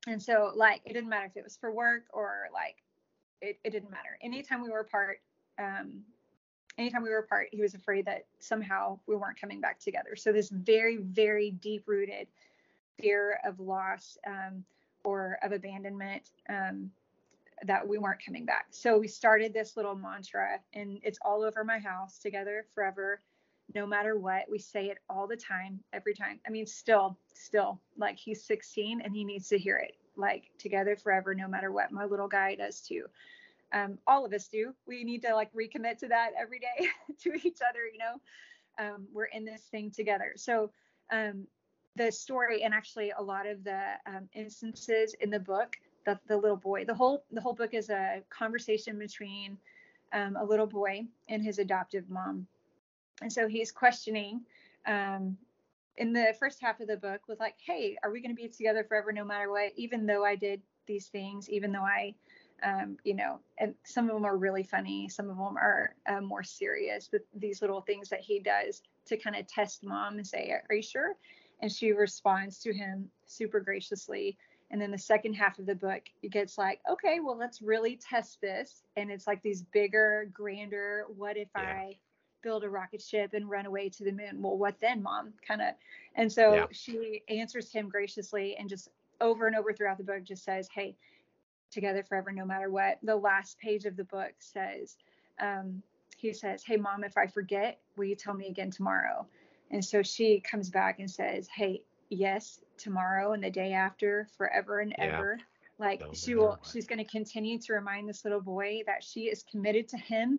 And 0.06 0.20
so, 0.20 0.52
like, 0.56 0.80
it 0.86 0.94
didn't 0.94 1.10
matter 1.10 1.26
if 1.26 1.36
it 1.36 1.44
was 1.44 1.58
for 1.58 1.70
work 1.70 2.04
or 2.14 2.48
like, 2.52 2.76
it, 3.42 3.58
it 3.64 3.70
didn't 3.70 3.90
matter. 3.90 4.16
Anytime 4.22 4.62
we 4.62 4.70
were 4.70 4.80
apart, 4.80 5.20
um, 5.58 6.02
anytime 6.78 7.02
we 7.02 7.10
were 7.10 7.18
apart, 7.18 7.48
he 7.52 7.60
was 7.60 7.74
afraid 7.74 8.06
that 8.06 8.24
somehow 8.38 8.98
we 9.06 9.16
weren't 9.16 9.38
coming 9.38 9.60
back 9.60 9.80
together. 9.80 10.16
So 10.16 10.32
this 10.32 10.48
very, 10.48 10.96
very 10.98 11.50
deep 11.50 11.82
rooted 11.86 12.28
fear 13.00 13.40
of 13.44 13.58
loss 13.60 14.16
um, 14.26 14.64
or 15.04 15.38
of 15.42 15.52
abandonment 15.52 16.30
um, 16.48 16.90
that 17.64 17.86
we 17.86 17.98
weren't 17.98 18.24
coming 18.24 18.44
back. 18.44 18.66
So 18.70 18.96
we 18.98 19.08
started 19.08 19.52
this 19.52 19.76
little 19.76 19.94
mantra, 19.94 20.60
and 20.72 21.00
it's 21.02 21.18
all 21.24 21.42
over 21.42 21.64
my 21.64 21.78
house 21.78 22.18
together 22.18 22.64
forever, 22.74 23.20
no 23.74 23.86
matter 23.86 24.18
what. 24.18 24.44
We 24.50 24.58
say 24.58 24.86
it 24.86 24.98
all 25.10 25.26
the 25.26 25.36
time, 25.36 25.80
every 25.92 26.14
time. 26.14 26.40
I 26.46 26.50
mean, 26.50 26.66
still, 26.66 27.18
still, 27.34 27.80
like 27.96 28.18
he's 28.18 28.44
16 28.44 29.00
and 29.00 29.14
he 29.14 29.24
needs 29.24 29.48
to 29.48 29.58
hear 29.58 29.78
it, 29.78 29.96
like 30.16 30.50
together 30.58 30.96
forever, 30.96 31.34
no 31.34 31.48
matter 31.48 31.72
what. 31.72 31.92
My 31.92 32.04
little 32.04 32.28
guy 32.28 32.54
does 32.54 32.80
too. 32.80 33.06
Um, 33.72 33.98
all 34.06 34.24
of 34.24 34.32
us 34.32 34.48
do. 34.48 34.74
We 34.86 35.04
need 35.04 35.22
to 35.22 35.34
like 35.34 35.52
recommit 35.52 35.98
to 35.98 36.08
that 36.08 36.32
every 36.38 36.58
day 36.58 36.88
to 37.22 37.34
each 37.46 37.58
other, 37.68 37.80
you 37.90 37.98
know. 37.98 38.20
Um, 38.78 39.06
we're 39.12 39.26
in 39.26 39.44
this 39.44 39.62
thing 39.62 39.90
together. 39.90 40.32
So 40.36 40.70
um, 41.10 41.46
the 41.96 42.10
story 42.10 42.62
and 42.62 42.72
actually 42.72 43.12
a 43.16 43.22
lot 43.22 43.46
of 43.46 43.62
the 43.64 43.80
um, 44.06 44.28
instances 44.34 45.14
in 45.20 45.30
the 45.30 45.40
book 45.40 45.76
the, 46.06 46.18
the 46.26 46.36
little 46.36 46.56
boy 46.56 46.84
the 46.84 46.94
whole 46.94 47.24
the 47.32 47.40
whole 47.40 47.52
book 47.52 47.74
is 47.74 47.90
a 47.90 48.22
conversation 48.30 48.98
between 48.98 49.58
um, 50.12 50.36
a 50.36 50.44
little 50.44 50.66
boy 50.66 51.04
and 51.28 51.42
his 51.42 51.58
adoptive 51.58 52.08
mom 52.08 52.46
and 53.20 53.32
so 53.32 53.46
he's 53.46 53.70
questioning 53.70 54.40
um, 54.86 55.36
in 55.98 56.12
the 56.12 56.34
first 56.38 56.60
half 56.60 56.80
of 56.80 56.88
the 56.88 56.96
book 56.96 57.20
with 57.28 57.40
like 57.40 57.54
hey 57.64 57.96
are 58.02 58.10
we 58.10 58.20
going 58.20 58.34
to 58.34 58.42
be 58.42 58.48
together 58.48 58.84
forever 58.84 59.12
no 59.12 59.24
matter 59.24 59.50
what? 59.50 59.72
Even 59.76 60.06
though 60.06 60.24
i 60.24 60.34
did 60.34 60.60
these 60.86 61.08
things 61.08 61.48
even 61.48 61.72
though 61.72 61.84
i 61.84 62.14
um, 62.64 62.96
you 63.02 63.14
know 63.14 63.40
and 63.58 63.74
some 63.84 64.08
of 64.08 64.14
them 64.14 64.24
are 64.24 64.36
really 64.36 64.62
funny 64.62 65.08
some 65.08 65.28
of 65.28 65.36
them 65.36 65.56
are 65.56 65.94
uh, 66.06 66.20
more 66.20 66.44
serious 66.44 67.08
with 67.12 67.22
these 67.34 67.60
little 67.60 67.80
things 67.80 68.08
that 68.08 68.20
he 68.20 68.38
does 68.38 68.82
to 69.06 69.16
kind 69.16 69.36
of 69.36 69.46
test 69.46 69.84
mom 69.84 70.16
and 70.18 70.26
say 70.26 70.50
are 70.68 70.74
you 70.74 70.82
sure? 70.82 71.16
And 71.60 71.70
she 71.70 71.92
responds 71.92 72.58
to 72.60 72.72
him 72.72 73.08
super 73.26 73.60
graciously. 73.60 74.36
And 74.70 74.80
then 74.80 74.90
the 74.90 74.98
second 74.98 75.34
half 75.34 75.58
of 75.58 75.66
the 75.66 75.74
book 75.74 76.02
it 76.22 76.30
gets 76.30 76.56
like 76.56 76.80
okay 76.90 77.20
well 77.20 77.36
let's 77.36 77.62
really 77.62 77.96
test 77.96 78.40
this. 78.40 78.82
And 78.96 79.10
it's 79.10 79.26
like 79.26 79.42
these 79.42 79.62
bigger 79.62 80.30
grander 80.32 81.06
what 81.16 81.36
if 81.36 81.48
yeah. 81.56 81.62
i 81.62 81.96
build 82.42 82.64
a 82.64 82.68
rocket 82.68 83.00
ship 83.00 83.34
and 83.34 83.48
run 83.48 83.66
away 83.66 83.88
to 83.88 84.04
the 84.04 84.12
moon 84.12 84.40
well 84.40 84.56
what 84.56 84.78
then 84.80 85.02
mom 85.02 85.32
kind 85.46 85.60
of 85.60 85.74
and 86.16 86.30
so 86.30 86.54
yeah. 86.54 86.66
she 86.70 87.22
answers 87.28 87.70
him 87.70 87.88
graciously 87.88 88.56
and 88.56 88.68
just 88.68 88.88
over 89.20 89.46
and 89.46 89.56
over 89.56 89.72
throughout 89.72 89.98
the 89.98 90.04
book 90.04 90.24
just 90.24 90.44
says 90.44 90.68
hey 90.74 90.96
together 91.70 92.02
forever 92.02 92.32
no 92.32 92.44
matter 92.44 92.70
what 92.70 92.98
the 93.02 93.16
last 93.16 93.58
page 93.58 93.84
of 93.84 93.96
the 93.96 94.04
book 94.04 94.32
says 94.38 94.96
um, 95.40 95.82
he 96.16 96.32
says 96.32 96.62
hey 96.66 96.76
mom 96.76 97.04
if 97.04 97.16
i 97.16 97.26
forget 97.26 97.78
will 97.96 98.04
you 98.04 98.14
tell 98.14 98.34
me 98.34 98.48
again 98.48 98.70
tomorrow 98.70 99.26
and 99.72 99.82
so 99.84 100.02
she 100.02 100.38
comes 100.40 100.70
back 100.70 101.00
and 101.00 101.10
says, 101.10 101.48
Hey, 101.48 101.82
yes, 102.10 102.60
tomorrow 102.76 103.32
and 103.32 103.42
the 103.42 103.50
day 103.50 103.72
after, 103.72 104.28
forever 104.36 104.80
and 104.80 104.94
yeah. 104.98 105.04
ever. 105.04 105.38
Like 105.78 106.02
she 106.12 106.34
will, 106.36 106.58
she's 106.70 106.86
going 106.86 106.98
to 106.98 107.10
continue 107.10 107.58
to 107.58 107.72
remind 107.72 108.08
this 108.08 108.24
little 108.24 108.42
boy 108.42 108.82
that 108.86 109.02
she 109.02 109.22
is 109.22 109.42
committed 109.50 109.88
to 109.88 109.96
him 109.96 110.38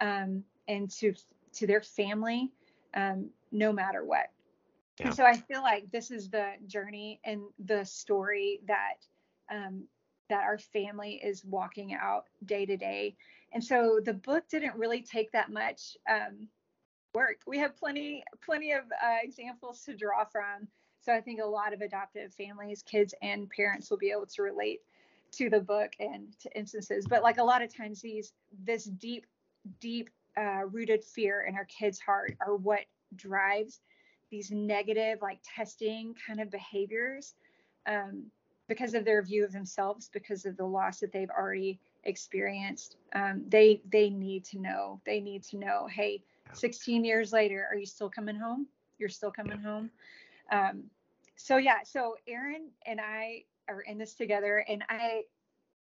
um, 0.00 0.42
and 0.68 0.90
to 0.90 1.14
to 1.54 1.66
their 1.66 1.82
family, 1.82 2.50
um, 2.94 3.28
no 3.50 3.72
matter 3.72 4.04
what. 4.04 4.30
Yeah. 4.98 5.06
And 5.06 5.14
so 5.14 5.24
I 5.24 5.36
feel 5.36 5.62
like 5.62 5.90
this 5.90 6.10
is 6.10 6.30
the 6.30 6.52
journey 6.66 7.20
and 7.24 7.42
the 7.64 7.84
story 7.84 8.60
that 8.66 9.04
um, 9.50 9.84
that 10.28 10.44
our 10.44 10.58
family 10.58 11.20
is 11.22 11.44
walking 11.44 11.94
out 11.94 12.24
day 12.46 12.64
to 12.66 12.76
day. 12.76 13.16
And 13.52 13.62
so 13.62 14.00
the 14.02 14.14
book 14.14 14.44
didn't 14.48 14.76
really 14.76 15.02
take 15.02 15.30
that 15.32 15.50
much 15.50 15.96
um, 16.10 16.48
work. 17.14 17.40
We 17.46 17.58
have 17.58 17.76
plenty 17.76 18.24
plenty 18.44 18.72
of 18.72 18.84
uh, 18.84 19.18
examples 19.22 19.84
to 19.84 19.94
draw 19.94 20.24
from. 20.24 20.68
So 21.00 21.12
I 21.12 21.20
think 21.20 21.40
a 21.40 21.46
lot 21.46 21.72
of 21.72 21.80
adoptive 21.80 22.32
families, 22.34 22.82
kids 22.82 23.14
and 23.22 23.50
parents 23.50 23.90
will 23.90 23.98
be 23.98 24.10
able 24.10 24.26
to 24.26 24.42
relate 24.42 24.80
to 25.32 25.50
the 25.50 25.60
book 25.60 25.92
and 25.98 26.28
to 26.40 26.56
instances. 26.56 27.06
But 27.08 27.22
like 27.22 27.38
a 27.38 27.44
lot 27.44 27.62
of 27.62 27.74
times 27.74 28.00
these 28.00 28.32
this 28.64 28.84
deep 28.84 29.26
deep 29.80 30.10
uh, 30.36 30.62
rooted 30.70 31.04
fear 31.04 31.46
in 31.48 31.54
our 31.54 31.66
kids' 31.66 32.00
heart 32.00 32.36
are 32.40 32.56
what 32.56 32.80
drives 33.16 33.80
these 34.30 34.50
negative 34.50 35.18
like 35.20 35.38
testing 35.42 36.14
kind 36.26 36.40
of 36.40 36.50
behaviors 36.50 37.34
um, 37.86 38.22
because 38.68 38.94
of 38.94 39.04
their 39.04 39.22
view 39.22 39.44
of 39.44 39.52
themselves 39.52 40.08
because 40.12 40.46
of 40.46 40.56
the 40.56 40.64
loss 40.64 41.00
that 41.00 41.12
they've 41.12 41.30
already 41.30 41.78
experienced 42.04 42.96
um, 43.14 43.44
they 43.48 43.82
they 43.90 44.08
need 44.08 44.44
to 44.44 44.58
know 44.58 45.00
they 45.04 45.20
need 45.20 45.42
to 45.42 45.56
know 45.56 45.86
hey 45.92 46.22
16 46.54 47.04
years 47.04 47.32
later, 47.32 47.66
are 47.70 47.76
you 47.76 47.86
still 47.86 48.10
coming 48.10 48.36
home? 48.36 48.66
You're 48.98 49.08
still 49.08 49.30
coming 49.30 49.58
home. 49.58 49.90
Um, 50.50 50.84
so 51.36 51.56
yeah, 51.56 51.78
so 51.84 52.16
Aaron 52.26 52.70
and 52.86 53.00
I 53.00 53.44
are 53.68 53.80
in 53.82 53.98
this 53.98 54.14
together, 54.14 54.64
and 54.68 54.84
I, 54.88 55.22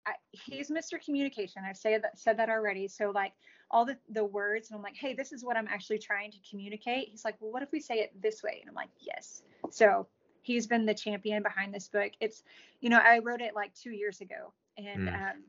I 0.06 0.12
he's 0.30 0.70
Mr. 0.70 1.02
Communication. 1.02 1.62
I've 1.66 1.76
said 1.76 2.02
that 2.02 2.18
said 2.18 2.38
that 2.38 2.48
already. 2.48 2.86
So 2.88 3.10
like 3.14 3.32
all 3.72 3.84
the 3.84 3.96
the 4.10 4.24
words, 4.24 4.68
and 4.68 4.76
I'm 4.76 4.82
like, 4.82 4.96
hey, 4.96 5.14
this 5.14 5.32
is 5.32 5.44
what 5.44 5.56
I'm 5.56 5.68
actually 5.68 5.98
trying 5.98 6.30
to 6.32 6.38
communicate. 6.48 7.08
He's 7.08 7.24
like, 7.24 7.36
well, 7.40 7.52
what 7.52 7.62
if 7.62 7.72
we 7.72 7.80
say 7.80 7.96
it 7.96 8.12
this 8.20 8.42
way? 8.42 8.58
And 8.60 8.68
I'm 8.68 8.74
like, 8.74 8.90
yes. 9.00 9.42
So 9.70 10.06
he's 10.42 10.66
been 10.66 10.86
the 10.86 10.94
champion 10.94 11.42
behind 11.42 11.72
this 11.72 11.88
book. 11.88 12.12
It's, 12.20 12.42
you 12.80 12.90
know, 12.90 12.98
I 12.98 13.18
wrote 13.18 13.40
it 13.40 13.54
like 13.54 13.74
two 13.74 13.92
years 13.92 14.20
ago, 14.20 14.52
and 14.76 15.08
mm. 15.08 15.14
um, 15.14 15.42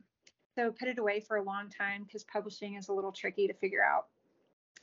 so 0.54 0.70
put 0.70 0.88
it 0.88 0.98
away 0.98 1.20
for 1.20 1.36
a 1.36 1.42
long 1.42 1.68
time 1.68 2.04
because 2.04 2.24
publishing 2.24 2.76
is 2.76 2.88
a 2.88 2.92
little 2.92 3.12
tricky 3.12 3.46
to 3.46 3.54
figure 3.54 3.84
out 3.84 4.06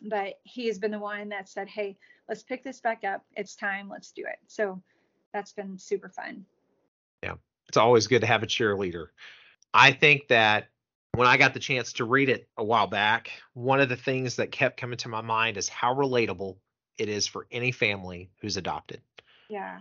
but 0.02 0.40
he 0.44 0.68
has 0.68 0.80
been 0.80 0.92
the 0.92 1.00
one 1.00 1.30
that 1.30 1.48
said, 1.48 1.70
Hey, 1.70 1.98
let's 2.28 2.44
pick 2.44 2.64
this 2.64 2.80
back 2.80 3.04
up. 3.04 3.24
It's 3.36 3.56
time. 3.56 3.90
Let's 3.90 4.12
do 4.12 4.24
it. 4.24 4.40
So 4.48 4.82
that's 5.34 5.52
been 5.52 5.78
super 5.78 6.10
fun. 6.10 6.46
Yeah. 7.24 7.36
It's 7.68 7.78
always 7.78 8.08
good 8.08 8.22
to 8.22 8.28
have 8.28 8.44
a 8.44 8.48
cheerleader. 8.48 9.08
I 9.74 9.92
think 9.92 10.28
that 10.28 10.68
when 11.16 11.28
I 11.28 11.38
got 11.38 11.54
the 11.54 11.60
chance 11.60 11.94
to 11.94 12.06
read 12.06 12.30
it 12.30 12.48
a 12.58 12.64
while 12.64 12.88
back, 12.88 13.32
one 13.54 13.82
of 13.82 13.90
the 13.90 13.96
things 13.96 14.38
that 14.38 14.52
kept 14.52 14.78
coming 14.78 14.98
to 15.00 15.10
my 15.10 15.22
mind 15.22 15.58
is 15.58 15.68
how 15.68 15.94
relatable 15.94 16.58
it 16.98 17.10
is 17.10 17.28
for 17.28 17.48
any 17.52 17.72
family 17.72 18.30
who's 18.42 18.58
adopted. 18.58 19.02
Yeah. 19.50 19.80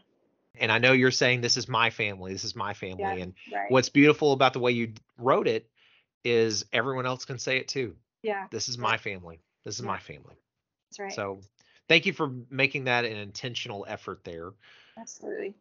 And 0.59 0.73
I 0.73 0.79
know 0.79 0.93
you're 0.93 1.13
saying 1.13 1.41
this 1.41 1.57
is 1.57 1.69
my 1.69 1.91
family, 1.91 2.33
this 2.33 2.45
is 2.45 2.57
my 2.57 2.75
family. 2.75 3.03
Yeah, 3.03 3.15
and 3.15 3.35
right. 3.53 3.71
what's 3.71 3.89
beautiful 3.89 4.33
about 4.33 4.53
the 4.53 4.59
way 4.59 4.73
you 4.73 4.93
wrote 5.17 5.47
it 5.47 5.69
is 6.25 6.65
everyone 6.73 7.07
else 7.07 7.25
can 7.25 7.39
say 7.39 7.59
it 7.59 7.69
too. 7.69 7.95
Yeah. 8.23 8.47
This 8.51 8.69
is 8.69 8.77
my 8.77 8.97
family. 8.97 9.41
This 9.65 9.77
is 9.77 9.83
yeah. 9.83 9.87
my 9.87 9.99
family. 9.99 10.37
That's 10.91 10.99
right. 10.99 11.13
So 11.13 11.41
thank 11.89 12.07
you 12.07 12.13
for 12.13 12.33
making 12.51 12.85
that 12.85 13.05
an 13.05 13.17
intentional 13.17 13.87
effort 13.89 14.25
there. 14.25 14.51
Absolutely. 14.99 15.55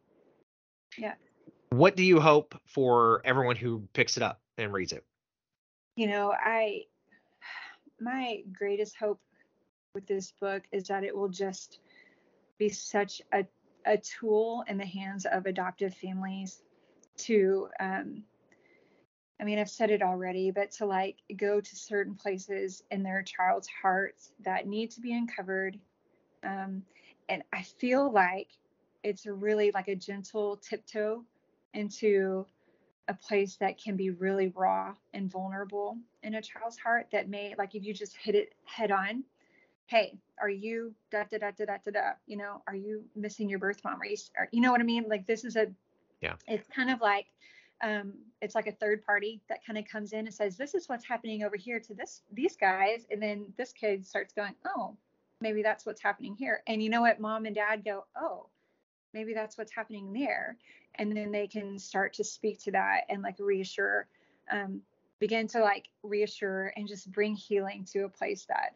Yeah. 0.98 1.14
What 1.70 1.94
do 1.94 2.02
you 2.02 2.20
hope 2.20 2.60
for 2.66 3.22
everyone 3.24 3.54
who 3.54 3.88
picks 3.92 4.16
it 4.16 4.24
up 4.24 4.40
and 4.58 4.72
reads 4.72 4.92
it? 4.92 5.04
You 6.00 6.06
know, 6.06 6.32
I 6.32 6.84
my 8.00 8.38
greatest 8.58 8.96
hope 8.96 9.20
with 9.94 10.06
this 10.06 10.32
book 10.40 10.62
is 10.72 10.84
that 10.84 11.04
it 11.04 11.14
will 11.14 11.28
just 11.28 11.80
be 12.56 12.70
such 12.70 13.20
a 13.34 13.44
a 13.84 13.98
tool 13.98 14.64
in 14.66 14.78
the 14.78 14.86
hands 14.86 15.26
of 15.26 15.44
adoptive 15.44 15.94
families 15.94 16.62
to 17.18 17.68
um, 17.80 18.22
I 19.38 19.44
mean, 19.44 19.58
I've 19.58 19.68
said 19.68 19.90
it 19.90 20.00
already, 20.00 20.50
but 20.50 20.70
to 20.78 20.86
like 20.86 21.16
go 21.36 21.60
to 21.60 21.76
certain 21.76 22.14
places 22.14 22.82
in 22.90 23.02
their 23.02 23.22
child's 23.22 23.68
hearts 23.68 24.32
that 24.42 24.66
need 24.66 24.92
to 24.92 25.02
be 25.02 25.12
uncovered. 25.12 25.78
Um, 26.42 26.82
and 27.28 27.42
I 27.52 27.60
feel 27.60 28.10
like 28.10 28.48
it's 29.02 29.26
really 29.26 29.70
like 29.74 29.88
a 29.88 29.96
gentle 29.96 30.56
tiptoe 30.56 31.26
into 31.74 32.46
a 33.10 33.14
place 33.14 33.56
that 33.56 33.76
can 33.76 33.96
be 33.96 34.10
really 34.10 34.52
raw 34.54 34.94
and 35.14 35.28
vulnerable 35.28 35.98
in 36.22 36.36
a 36.36 36.42
child's 36.42 36.78
heart 36.78 37.08
that 37.10 37.28
may 37.28 37.56
like 37.58 37.74
if 37.74 37.84
you 37.84 37.92
just 37.92 38.16
hit 38.16 38.36
it 38.36 38.54
head 38.64 38.92
on 38.92 39.24
hey 39.86 40.16
are 40.40 40.48
you 40.48 40.94
da 41.10 41.24
da 41.28 41.38
da 41.38 41.50
da 41.50 41.64
da 41.64 41.76
da, 41.84 41.90
da 41.90 42.00
you 42.28 42.36
know 42.36 42.62
are 42.68 42.76
you 42.76 43.02
missing 43.16 43.48
your 43.48 43.58
birth 43.58 43.80
mom 43.82 44.00
are 44.00 44.06
you 44.06 44.16
are, 44.38 44.48
you 44.52 44.60
know 44.60 44.70
what 44.70 44.80
i 44.80 44.84
mean 44.84 45.04
like 45.08 45.26
this 45.26 45.44
is 45.44 45.56
a 45.56 45.66
yeah 46.20 46.34
it's 46.46 46.68
kind 46.68 46.88
of 46.88 47.00
like 47.00 47.26
um, 47.82 48.12
it's 48.42 48.54
like 48.54 48.66
a 48.66 48.72
third 48.72 49.04
party 49.04 49.40
that 49.48 49.64
kind 49.64 49.78
of 49.78 49.86
comes 49.86 50.12
in 50.12 50.26
and 50.26 50.34
says, 50.34 50.58
"This 50.58 50.74
is 50.74 50.86
what's 50.86 51.02
happening 51.02 51.44
over 51.44 51.56
here 51.56 51.80
to 51.80 51.94
this 51.94 52.20
these 52.30 52.54
guys," 52.54 53.06
and 53.10 53.22
then 53.22 53.46
this 53.56 53.72
kid 53.72 54.04
starts 54.04 54.34
going, 54.34 54.54
"Oh, 54.66 54.98
maybe 55.40 55.62
that's 55.62 55.86
what's 55.86 56.02
happening 56.02 56.34
here." 56.34 56.62
And 56.66 56.82
you 56.82 56.90
know 56.90 57.00
what? 57.00 57.20
Mom 57.20 57.46
and 57.46 57.54
dad 57.54 57.82
go, 57.82 58.04
"Oh, 58.14 58.48
maybe 59.14 59.32
that's 59.32 59.56
what's 59.56 59.72
happening 59.72 60.12
there," 60.12 60.58
and 60.96 61.16
then 61.16 61.32
they 61.32 61.46
can 61.46 61.78
start 61.78 62.12
to 62.14 62.24
speak 62.24 62.58
to 62.60 62.72
that 62.72 63.02
and 63.08 63.22
like 63.22 63.36
reassure, 63.38 64.06
um, 64.50 64.80
begin 65.18 65.46
to 65.48 65.60
like 65.60 65.88
reassure 66.02 66.72
and 66.76 66.88
just 66.88 67.10
bring 67.12 67.34
healing 67.34 67.86
to 67.92 68.04
a 68.04 68.08
place 68.08 68.44
that 68.46 68.74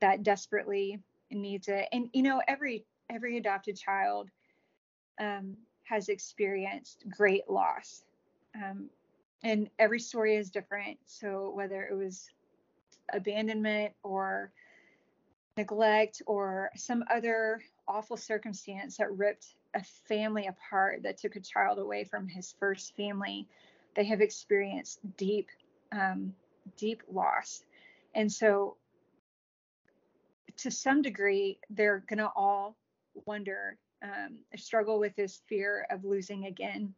that 0.00 0.22
desperately 0.22 1.00
needs 1.30 1.68
it. 1.68 1.88
And 1.92 2.08
you 2.12 2.22
know, 2.22 2.42
every 2.46 2.84
every 3.10 3.38
adopted 3.38 3.76
child 3.76 4.30
um, 5.20 5.56
has 5.84 6.08
experienced 6.08 7.04
great 7.08 7.48
loss 7.48 8.04
um, 8.54 8.88
and 9.42 9.68
every 9.78 10.00
story 10.00 10.36
is 10.36 10.50
different. 10.50 10.98
So 11.06 11.52
whether 11.54 11.82
it 11.84 11.94
was 11.94 12.28
abandonment 13.12 13.92
or 14.02 14.52
neglect 15.56 16.22
or 16.26 16.70
some 16.76 17.04
other 17.10 17.60
awful 17.86 18.16
circumstance 18.16 18.96
that 18.96 19.16
ripped 19.16 19.54
a 19.74 19.82
family 20.08 20.46
apart, 20.46 21.02
that 21.02 21.18
took 21.18 21.36
a 21.36 21.40
child 21.40 21.78
away 21.78 22.04
from 22.04 22.26
his 22.26 22.54
first 22.58 22.96
family, 22.96 23.46
they 23.94 24.04
have 24.04 24.20
experienced 24.20 25.00
deep, 25.16 25.48
um, 25.92 26.34
deep 26.76 27.02
loss. 27.10 27.64
And 28.14 28.30
so, 28.30 28.76
to 30.58 30.70
some 30.70 31.02
degree, 31.02 31.58
they're 31.70 32.02
going 32.08 32.18
to 32.18 32.30
all 32.34 32.76
wonder, 33.26 33.76
um, 34.02 34.38
struggle 34.56 34.98
with 34.98 35.14
this 35.16 35.40
fear 35.48 35.86
of 35.90 36.04
losing 36.04 36.46
again 36.46 36.94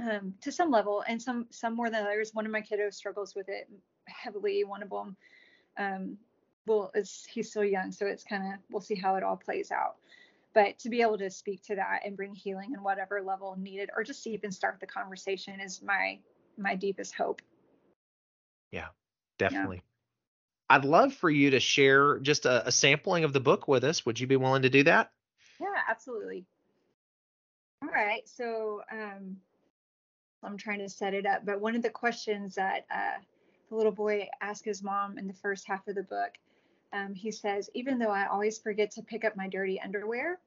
um, 0.00 0.34
to 0.40 0.50
some 0.50 0.70
level, 0.70 1.04
and 1.06 1.20
some 1.20 1.46
some 1.50 1.74
more 1.74 1.90
than 1.90 2.04
others. 2.04 2.34
One 2.34 2.46
of 2.46 2.52
my 2.52 2.62
kiddos 2.62 2.94
struggles 2.94 3.34
with 3.34 3.48
it 3.48 3.68
heavily. 4.06 4.64
One 4.64 4.82
of 4.82 4.90
them, 4.90 5.16
um, 5.78 6.18
well, 6.66 6.92
he's 7.28 7.50
still 7.50 7.64
young, 7.64 7.92
so 7.92 8.06
it's 8.06 8.24
kind 8.24 8.52
of 8.52 8.60
we'll 8.70 8.80
see 8.80 8.94
how 8.94 9.16
it 9.16 9.22
all 9.22 9.36
plays 9.36 9.70
out. 9.70 9.96
But 10.54 10.78
to 10.80 10.90
be 10.90 11.00
able 11.00 11.18
to 11.18 11.30
speak 11.30 11.62
to 11.64 11.76
that 11.76 12.00
and 12.04 12.16
bring 12.16 12.34
healing 12.34 12.72
in 12.74 12.82
whatever 12.82 13.22
level 13.22 13.56
needed, 13.58 13.90
or 13.96 14.04
just 14.04 14.26
even 14.26 14.52
start 14.52 14.78
the 14.80 14.86
conversation, 14.86 15.60
is 15.60 15.82
my 15.82 16.18
my 16.58 16.74
deepest 16.74 17.14
hope. 17.14 17.40
Yeah, 18.70 18.88
definitely. 19.38 19.76
Yeah. 19.76 19.82
I'd 20.76 20.84
love 20.84 21.12
for 21.12 21.28
you 21.28 21.50
to 21.50 21.60
share 21.60 22.18
just 22.20 22.46
a, 22.46 22.66
a 22.66 22.72
sampling 22.72 23.24
of 23.24 23.32
the 23.32 23.40
book 23.40 23.68
with 23.68 23.84
us. 23.84 24.06
Would 24.06 24.18
you 24.18 24.26
be 24.26 24.36
willing 24.36 24.62
to 24.62 24.70
do 24.70 24.82
that? 24.84 25.10
Yeah, 25.60 25.66
absolutely. 25.88 26.46
All 27.82 27.88
right. 27.88 28.26
So 28.26 28.82
um, 28.90 29.36
I'm 30.42 30.56
trying 30.56 30.78
to 30.78 30.88
set 30.88 31.14
it 31.14 31.26
up. 31.26 31.44
But 31.44 31.60
one 31.60 31.76
of 31.76 31.82
the 31.82 31.90
questions 31.90 32.54
that 32.54 32.86
uh, 32.90 33.20
the 33.68 33.76
little 33.76 33.92
boy 33.92 34.28
asked 34.40 34.64
his 34.64 34.82
mom 34.82 35.18
in 35.18 35.26
the 35.26 35.34
first 35.34 35.66
half 35.66 35.86
of 35.88 35.94
the 35.94 36.02
book, 36.02 36.32
um, 36.92 37.14
he 37.14 37.30
says, 37.30 37.70
even 37.74 37.98
though 37.98 38.10
I 38.10 38.26
always 38.26 38.58
forget 38.58 38.90
to 38.92 39.02
pick 39.02 39.24
up 39.24 39.36
my 39.36 39.48
dirty 39.48 39.80
underwear, 39.80 40.38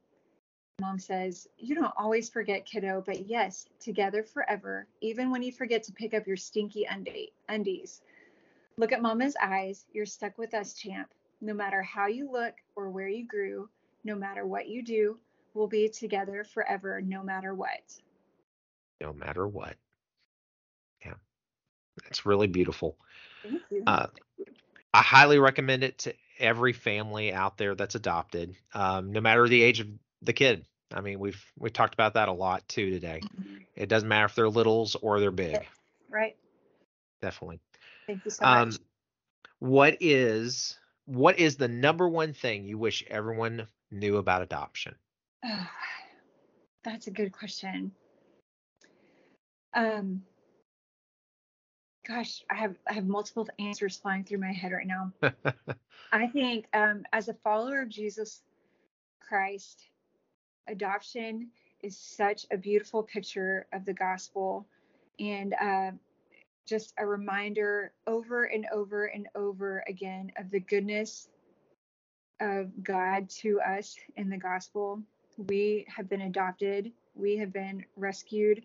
mom 0.79 0.99
says, 0.99 1.47
you 1.58 1.73
don't 1.75 1.93
always 1.97 2.29
forget, 2.29 2.65
kiddo, 2.65 3.03
but 3.05 3.27
yes, 3.27 3.67
together 3.79 4.23
forever, 4.23 4.88
even 5.01 5.31
when 5.31 5.41
you 5.41 5.51
forget 5.51 5.84
to 5.84 5.93
pick 5.93 6.13
up 6.13 6.27
your 6.27 6.38
stinky 6.38 6.86
undies. 7.49 8.01
Look 8.77 8.91
at 8.91 9.01
mama's 9.01 9.36
eyes. 9.41 9.86
You're 9.93 10.05
stuck 10.05 10.38
with 10.38 10.53
us, 10.53 10.73
champ. 10.73 11.10
No 11.41 11.53
matter 11.53 11.81
how 11.81 12.08
you 12.08 12.29
look 12.31 12.55
or 12.75 12.89
where 12.89 13.08
you 13.08 13.25
grew, 13.25 13.69
no 14.03 14.15
matter 14.15 14.45
what 14.45 14.67
you 14.67 14.84
do, 14.84 15.17
we'll 15.53 15.67
be 15.67 15.88
together 15.88 16.43
forever, 16.43 17.01
no 17.01 17.23
matter 17.23 17.53
what. 17.53 17.99
No 19.01 19.13
matter 19.13 19.47
what. 19.47 19.75
Yeah. 21.05 21.13
It's 22.08 22.25
really 22.25 22.47
beautiful. 22.47 22.97
Thank 23.43 23.62
you. 23.71 23.84
Uh, 23.88 24.08
I 24.93 25.01
highly 25.01 25.39
recommend 25.39 25.84
it 25.84 25.97
to 25.99 26.13
every 26.39 26.73
family 26.73 27.33
out 27.33 27.57
there 27.57 27.75
that's 27.75 27.95
adopted, 27.95 28.55
um, 28.73 29.11
no 29.11 29.21
matter 29.21 29.47
the 29.47 29.61
age 29.61 29.79
of 29.79 29.87
the 30.21 30.33
kid. 30.33 30.65
I 30.93 31.01
mean, 31.01 31.19
we've 31.19 31.43
we've 31.57 31.73
talked 31.73 31.93
about 31.93 32.13
that 32.13 32.29
a 32.29 32.33
lot 32.33 32.67
too 32.67 32.89
today. 32.89 33.21
Mm-hmm. 33.23 33.55
It 33.75 33.89
doesn't 33.89 34.07
matter 34.07 34.25
if 34.25 34.35
they're 34.35 34.49
littles 34.49 34.95
or 34.95 35.19
they're 35.19 35.31
big. 35.31 35.65
Right. 36.09 36.35
Definitely. 37.21 37.59
Thank 38.07 38.23
you 38.25 38.31
so 38.31 38.45
um, 38.45 38.69
much. 38.69 38.77
What 39.59 39.97
is 39.99 40.77
what 41.05 41.39
is 41.39 41.57
the 41.57 41.67
number 41.67 42.07
one 42.07 42.33
thing 42.33 42.65
you 42.65 42.77
wish 42.77 43.03
everyone 43.09 43.67
knew 43.91 44.17
about 44.17 44.41
adoption? 44.41 44.95
Oh, 45.43 45.67
that's 46.83 47.07
a 47.07 47.11
good 47.11 47.31
question. 47.31 47.91
Um, 49.73 50.23
gosh, 52.07 52.43
I 52.49 52.55
have 52.55 52.75
I 52.87 52.93
have 52.93 53.07
multiple 53.07 53.47
answers 53.59 53.97
flying 53.97 54.23
through 54.23 54.39
my 54.39 54.51
head 54.51 54.71
right 54.71 54.87
now. 54.87 55.11
I 56.11 56.27
think 56.27 56.65
um, 56.73 57.03
as 57.11 57.29
a 57.29 57.33
follower 57.33 57.81
of 57.81 57.89
Jesus 57.89 58.41
Christ, 59.19 59.87
adoption 60.67 61.49
is 61.81 61.97
such 61.97 62.45
a 62.51 62.57
beautiful 62.57 63.03
picture 63.03 63.67
of 63.73 63.85
the 63.85 63.93
gospel, 63.93 64.65
and 65.19 65.53
uh, 65.61 65.91
just 66.65 66.93
a 66.97 67.05
reminder 67.05 67.91
over 68.07 68.45
and 68.45 68.65
over 68.71 69.05
and 69.05 69.27
over 69.35 69.83
again 69.87 70.31
of 70.37 70.49
the 70.51 70.59
goodness 70.59 71.29
of 72.39 72.71
God 72.83 73.29
to 73.29 73.59
us 73.61 73.95
in 74.17 74.29
the 74.29 74.37
gospel. 74.37 75.01
We 75.37 75.85
have 75.93 76.09
been 76.09 76.21
adopted. 76.21 76.91
We 77.13 77.37
have 77.37 77.51
been 77.51 77.85
rescued. 77.95 78.63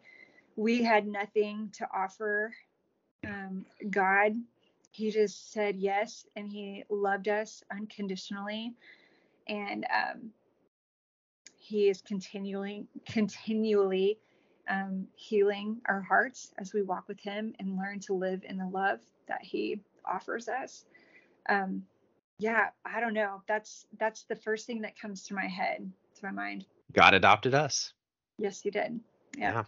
We 0.57 0.83
had 0.83 1.07
nothing 1.07 1.71
to 1.75 1.89
offer 1.95 2.53
um, 3.27 3.65
God, 3.91 4.35
He 4.93 5.11
just 5.11 5.53
said 5.53 5.77
yes, 5.77 6.27
and 6.37 6.49
He 6.49 6.85
loved 6.89 7.29
us 7.29 7.63
unconditionally, 7.71 8.73
and 9.49 9.87
um, 9.93 10.31
He 11.57 11.89
is 11.89 12.03
continually, 12.03 12.87
continually 13.07 14.19
um, 14.69 15.07
healing 15.17 15.81
our 15.87 16.01
hearts 16.01 16.53
as 16.59 16.73
we 16.73 16.83
walk 16.83 17.09
with 17.09 17.21
Him 17.21 17.55
and 17.59 17.77
learn 17.77 18.01
to 18.01 18.15
live 18.15 18.43
in 18.49 18.57
the 18.57 18.67
love 18.67 19.01
that 19.29 19.43
He 19.43 19.81
offers 20.05 20.49
us. 20.49 20.85
Um, 21.49 21.83
yeah, 22.39 22.69
I 22.87 23.01
don't 23.01 23.15
know. 23.15 23.43
That's 23.47 23.87
that's 23.99 24.23
the 24.25 24.37
first 24.37 24.67
thing 24.67 24.81
that 24.83 24.99
comes 24.99 25.27
to 25.27 25.35
my 25.35 25.47
head, 25.47 25.91
to 26.17 26.25
my 26.25 26.31
mind. 26.31 26.65
God 26.93 27.15
adopted 27.15 27.55
us. 27.55 27.93
Yes, 28.39 28.61
He 28.61 28.71
did. 28.71 28.99
yeah. 29.37 29.53
yeah. 29.53 29.65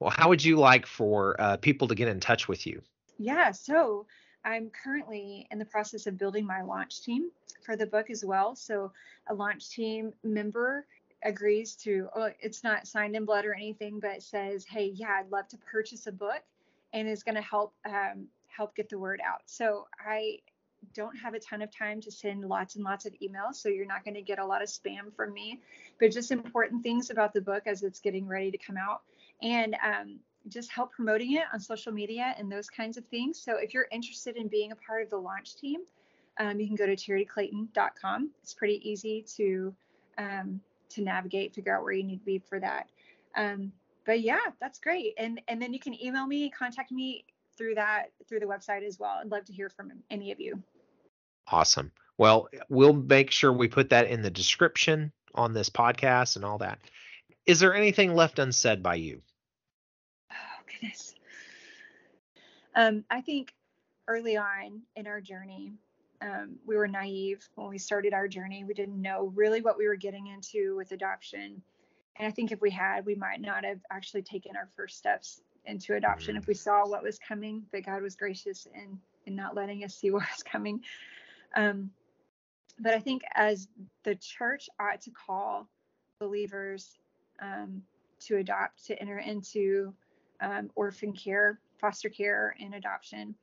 Well, 0.00 0.10
how 0.10 0.28
would 0.28 0.44
you 0.44 0.56
like 0.56 0.86
for 0.86 1.40
uh, 1.40 1.56
people 1.56 1.88
to 1.88 1.94
get 1.94 2.08
in 2.08 2.20
touch 2.20 2.48
with 2.48 2.66
you? 2.66 2.82
Yeah, 3.18 3.52
so 3.52 4.06
I'm 4.44 4.70
currently 4.70 5.46
in 5.50 5.58
the 5.58 5.64
process 5.64 6.06
of 6.06 6.18
building 6.18 6.46
my 6.46 6.62
launch 6.62 7.02
team 7.02 7.30
for 7.64 7.76
the 7.76 7.86
book 7.86 8.10
as 8.10 8.24
well. 8.24 8.54
So 8.54 8.92
a 9.28 9.34
launch 9.34 9.70
team 9.70 10.12
member 10.22 10.86
agrees 11.22 11.74
to, 11.76 12.08
oh, 12.14 12.30
it's 12.40 12.62
not 12.62 12.86
signed 12.86 13.16
in 13.16 13.24
blood 13.24 13.46
or 13.46 13.54
anything, 13.54 14.00
but 14.00 14.22
says, 14.22 14.64
hey, 14.64 14.92
yeah, 14.94 15.20
I'd 15.20 15.30
love 15.30 15.48
to 15.48 15.56
purchase 15.58 16.06
a 16.06 16.12
book 16.12 16.42
and 16.92 17.08
is 17.08 17.22
going 17.22 17.36
to 17.36 17.42
help 17.42 17.72
um, 17.86 18.26
help 18.48 18.76
get 18.76 18.88
the 18.88 18.98
word 18.98 19.20
out. 19.26 19.42
So 19.46 19.86
I 19.98 20.38
don't 20.94 21.16
have 21.16 21.34
a 21.34 21.40
ton 21.40 21.62
of 21.62 21.74
time 21.76 22.00
to 22.02 22.10
send 22.10 22.44
lots 22.44 22.76
and 22.76 22.84
lots 22.84 23.06
of 23.06 23.14
emails, 23.14 23.54
so 23.54 23.68
you're 23.68 23.86
not 23.86 24.04
going 24.04 24.14
to 24.14 24.22
get 24.22 24.38
a 24.38 24.44
lot 24.44 24.62
of 24.62 24.68
spam 24.68 25.14
from 25.16 25.32
me, 25.32 25.60
but 25.98 26.12
just 26.12 26.30
important 26.30 26.82
things 26.82 27.10
about 27.10 27.32
the 27.32 27.40
book 27.40 27.62
as 27.66 27.82
it's 27.82 28.00
getting 28.00 28.26
ready 28.26 28.50
to 28.50 28.58
come 28.58 28.76
out 28.76 29.02
and 29.42 29.76
um, 29.84 30.18
just 30.48 30.70
help 30.70 30.92
promoting 30.92 31.34
it 31.34 31.44
on 31.52 31.60
social 31.60 31.92
media 31.92 32.34
and 32.38 32.50
those 32.50 32.68
kinds 32.68 32.96
of 32.96 33.04
things. 33.06 33.40
So 33.40 33.56
if 33.56 33.72
you're 33.72 33.88
interested 33.90 34.36
in 34.36 34.48
being 34.48 34.72
a 34.72 34.76
part 34.76 35.02
of 35.02 35.10
the 35.10 35.16
launch 35.16 35.56
team, 35.56 35.80
um, 36.38 36.58
you 36.60 36.66
can 36.66 36.76
go 36.76 36.86
to 36.86 36.96
charityclayton.com. 36.96 38.30
It's 38.42 38.54
pretty 38.54 38.88
easy 38.88 39.24
to 39.36 39.74
um, 40.18 40.60
to 40.90 41.02
navigate, 41.02 41.54
figure 41.54 41.76
out 41.76 41.82
where 41.82 41.92
you 41.92 42.04
need 42.04 42.18
to 42.18 42.24
be 42.24 42.38
for 42.38 42.60
that. 42.60 42.88
Um, 43.36 43.72
but 44.04 44.20
yeah, 44.20 44.40
that's 44.60 44.78
great. 44.78 45.14
And 45.18 45.40
and 45.48 45.60
then 45.60 45.72
you 45.72 45.80
can 45.80 46.00
email 46.02 46.26
me, 46.26 46.50
contact 46.50 46.92
me 46.92 47.24
through 47.56 47.76
that 47.76 48.10
through 48.28 48.40
the 48.40 48.46
website 48.46 48.86
as 48.86 48.98
well. 48.98 49.18
I'd 49.20 49.30
love 49.30 49.44
to 49.46 49.52
hear 49.52 49.68
from 49.68 49.92
any 50.10 50.32
of 50.32 50.40
you. 50.40 50.62
Awesome. 51.48 51.92
Well, 52.16 52.48
we'll 52.68 52.94
make 52.94 53.30
sure 53.30 53.52
we 53.52 53.68
put 53.68 53.90
that 53.90 54.06
in 54.06 54.22
the 54.22 54.30
description 54.30 55.12
on 55.34 55.52
this 55.52 55.68
podcast 55.68 56.36
and 56.36 56.44
all 56.44 56.58
that. 56.58 56.78
Is 57.46 57.60
there 57.60 57.74
anything 57.74 58.14
left 58.14 58.38
unsaid 58.38 58.82
by 58.82 58.94
you? 58.96 59.20
Oh, 60.32 60.62
goodness. 60.66 61.14
Um, 62.74 63.04
I 63.10 63.20
think 63.20 63.52
early 64.08 64.36
on 64.36 64.82
in 64.96 65.06
our 65.06 65.20
journey, 65.20 65.74
um, 66.22 66.56
we 66.66 66.76
were 66.76 66.88
naive 66.88 67.46
when 67.54 67.68
we 67.68 67.78
started 67.78 68.14
our 68.14 68.28
journey. 68.28 68.64
We 68.64 68.74
didn't 68.74 69.00
know 69.00 69.32
really 69.34 69.60
what 69.60 69.76
we 69.76 69.86
were 69.86 69.96
getting 69.96 70.28
into 70.28 70.74
with 70.76 70.92
adoption. 70.92 71.62
And 72.16 72.26
I 72.26 72.30
think 72.30 72.50
if 72.50 72.60
we 72.60 72.70
had, 72.70 73.04
we 73.04 73.14
might 73.14 73.40
not 73.40 73.64
have 73.64 73.80
actually 73.90 74.22
taken 74.22 74.56
our 74.56 74.68
first 74.74 74.96
steps 74.96 75.42
into 75.66 75.94
adoption 75.94 76.36
if 76.36 76.46
we 76.46 76.54
saw 76.54 76.86
what 76.86 77.02
was 77.02 77.18
coming, 77.18 77.64
but 77.72 77.84
God 77.84 78.02
was 78.02 78.16
gracious 78.16 78.66
in, 78.74 78.98
in 79.26 79.34
not 79.34 79.54
letting 79.54 79.84
us 79.84 79.94
see 79.94 80.10
what 80.12 80.22
was 80.22 80.42
coming. 80.42 80.80
Um, 81.54 81.90
but 82.78 82.94
I 82.94 83.00
think 83.00 83.22
as 83.34 83.68
the 84.02 84.14
church 84.14 84.68
ought 84.80 85.00
to 85.02 85.10
call 85.10 85.68
believers 86.18 86.98
um, 87.40 87.82
to 88.20 88.36
adopt, 88.36 88.84
to 88.86 89.00
enter 89.00 89.18
into 89.18 89.92
um, 90.40 90.70
orphan 90.74 91.12
care, 91.12 91.58
foster 91.80 92.08
care, 92.08 92.56
and 92.60 92.74
adoption. 92.74 93.34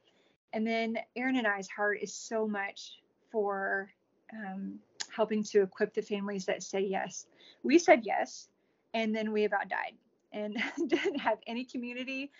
And 0.53 0.65
then 0.65 0.97
Aaron 1.15 1.37
and 1.37 1.47
I's 1.47 1.69
heart 1.69 1.99
is 2.01 2.13
so 2.13 2.47
much 2.47 2.99
for 3.31 3.89
um, 4.33 4.79
helping 5.13 5.43
to 5.43 5.61
equip 5.61 5.93
the 5.93 6.01
families 6.01 6.45
that 6.45 6.63
say 6.63 6.81
yes. 6.81 7.25
We 7.63 7.79
said 7.79 8.01
yes, 8.03 8.49
and 8.93 9.15
then 9.15 9.31
we 9.31 9.45
about 9.45 9.69
died 9.69 9.93
and 10.33 10.57
didn't 10.87 11.19
have 11.19 11.39
any 11.47 11.65
community, 11.65 12.31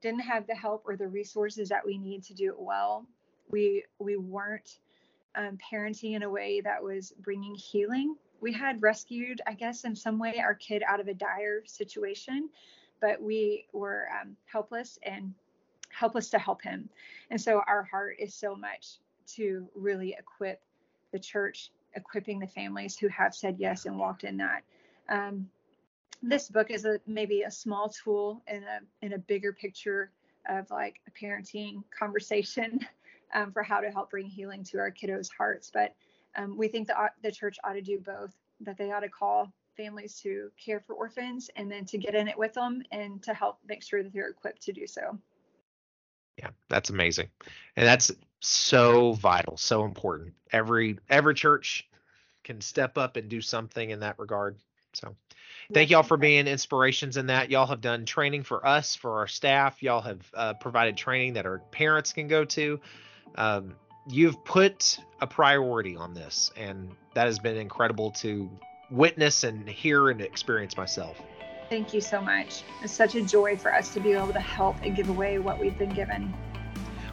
didn't 0.00 0.20
have 0.20 0.46
the 0.46 0.54
help 0.54 0.82
or 0.86 0.96
the 0.96 1.08
resources 1.08 1.68
that 1.68 1.84
we 1.84 1.98
need 1.98 2.22
to 2.24 2.34
do 2.34 2.50
it 2.50 2.58
well. 2.58 3.06
We 3.50 3.84
we 3.98 4.16
weren't 4.16 4.78
um, 5.34 5.58
parenting 5.72 6.14
in 6.14 6.22
a 6.22 6.30
way 6.30 6.60
that 6.60 6.82
was 6.82 7.12
bringing 7.20 7.54
healing 7.54 8.16
we 8.40 8.52
had 8.52 8.82
rescued, 8.82 9.40
I 9.46 9.54
guess, 9.54 9.84
in 9.84 9.94
some 9.94 10.18
way, 10.18 10.38
our 10.38 10.54
kid 10.54 10.82
out 10.86 11.00
of 11.00 11.08
a 11.08 11.14
dire 11.14 11.62
situation, 11.66 12.48
but 13.00 13.20
we 13.20 13.66
were 13.72 14.06
um, 14.20 14.36
helpless 14.46 14.98
and 15.02 15.34
helpless 15.90 16.30
to 16.30 16.38
help 16.38 16.62
him. 16.62 16.88
And 17.30 17.40
so 17.40 17.62
our 17.66 17.82
heart 17.82 18.16
is 18.18 18.34
so 18.34 18.54
much 18.54 18.98
to 19.34 19.68
really 19.74 20.16
equip 20.18 20.60
the 21.12 21.18
church, 21.18 21.70
equipping 21.94 22.38
the 22.38 22.46
families 22.46 22.96
who 22.96 23.08
have 23.08 23.34
said 23.34 23.56
yes 23.58 23.86
and 23.86 23.98
walked 23.98 24.24
in 24.24 24.36
that. 24.38 24.62
Um, 25.08 25.48
this 26.22 26.48
book 26.48 26.70
is 26.70 26.84
a 26.84 26.98
maybe 27.06 27.42
a 27.42 27.50
small 27.50 27.88
tool 27.88 28.42
in 28.48 28.62
a 28.64 28.80
in 29.02 29.12
a 29.12 29.18
bigger 29.18 29.52
picture 29.52 30.10
of 30.48 30.70
like 30.70 31.00
a 31.06 31.10
parenting 31.10 31.82
conversation 31.96 32.80
um, 33.34 33.52
for 33.52 33.62
how 33.62 33.80
to 33.80 33.90
help 33.90 34.10
bring 34.10 34.26
healing 34.26 34.64
to 34.64 34.78
our 34.78 34.90
kiddos' 34.90 35.30
hearts. 35.36 35.70
But 35.72 35.94
um, 36.38 36.56
we 36.56 36.68
think 36.68 36.86
the 36.86 36.94
the 37.22 37.32
church 37.32 37.58
ought 37.64 37.74
to 37.74 37.82
do 37.82 37.98
both. 37.98 38.34
That 38.60 38.76
they 38.76 38.90
ought 38.90 39.00
to 39.00 39.08
call 39.08 39.52
families 39.76 40.14
to 40.20 40.50
care 40.62 40.80
for 40.80 40.94
orphans 40.94 41.50
and 41.54 41.70
then 41.70 41.84
to 41.84 41.98
get 41.98 42.14
in 42.14 42.26
it 42.26 42.36
with 42.36 42.54
them 42.54 42.82
and 42.90 43.22
to 43.22 43.32
help 43.32 43.58
make 43.68 43.82
sure 43.82 44.02
that 44.02 44.12
they're 44.12 44.30
equipped 44.30 44.62
to 44.62 44.72
do 44.72 44.86
so. 44.86 45.16
Yeah, 46.38 46.50
that's 46.68 46.90
amazing. 46.90 47.28
And 47.76 47.86
that's 47.86 48.10
so 48.40 49.12
vital, 49.12 49.56
so 49.56 49.84
important. 49.84 50.34
Every 50.52 50.98
every 51.08 51.34
church 51.34 51.88
can 52.44 52.60
step 52.60 52.96
up 52.96 53.16
and 53.16 53.28
do 53.28 53.40
something 53.40 53.90
in 53.90 54.00
that 54.00 54.18
regard. 54.18 54.56
So 54.94 55.14
thank 55.72 55.90
y'all 55.90 56.02
for 56.02 56.16
being 56.16 56.46
inspirations 56.46 57.16
in 57.16 57.26
that. 57.26 57.50
Y'all 57.50 57.66
have 57.66 57.80
done 57.80 58.04
training 58.04 58.42
for 58.42 58.66
us, 58.66 58.96
for 58.96 59.18
our 59.18 59.28
staff. 59.28 59.82
Y'all 59.82 60.00
have 60.00 60.30
uh, 60.34 60.54
provided 60.54 60.96
training 60.96 61.34
that 61.34 61.46
our 61.46 61.58
parents 61.70 62.12
can 62.12 62.26
go 62.26 62.44
to. 62.44 62.80
Um, 63.34 63.74
you've 64.08 64.42
put 64.44 64.98
a 65.20 65.26
priority 65.26 65.96
on 65.96 66.14
this, 66.14 66.50
and 66.56 66.90
that 67.14 67.26
has 67.26 67.38
been 67.38 67.56
incredible 67.56 68.10
to 68.12 68.50
witness 68.90 69.44
and 69.44 69.68
hear 69.68 70.08
and 70.08 70.20
experience 70.20 70.76
myself. 70.76 71.20
Thank 71.68 71.92
you 71.92 72.00
so 72.00 72.20
much. 72.22 72.62
It's 72.82 72.92
such 72.92 73.14
a 73.14 73.22
joy 73.22 73.56
for 73.56 73.72
us 73.74 73.92
to 73.92 74.00
be 74.00 74.12
able 74.12 74.32
to 74.32 74.40
help 74.40 74.76
and 74.82 74.96
give 74.96 75.10
away 75.10 75.38
what 75.38 75.60
we've 75.60 75.76
been 75.76 75.92
given. 75.92 76.32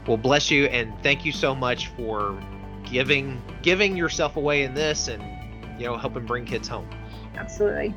Well, 0.08 0.18
bless 0.18 0.50
you, 0.50 0.66
and 0.68 0.94
thank 1.04 1.26
you 1.26 1.34
so 1.34 1.54
much 1.54 1.88
for 1.90 2.42
giving 2.86 3.42
giving 3.62 3.98
yourself 3.98 4.38
away 4.38 4.64
in 4.64 4.74
this, 4.74 5.10
and 5.10 5.22
you 5.80 5.88
know, 5.88 5.98
helping 5.98 6.26
bring 6.26 6.46
kids 6.46 6.68
home. 6.68 6.90
Absolutely. 7.36 7.94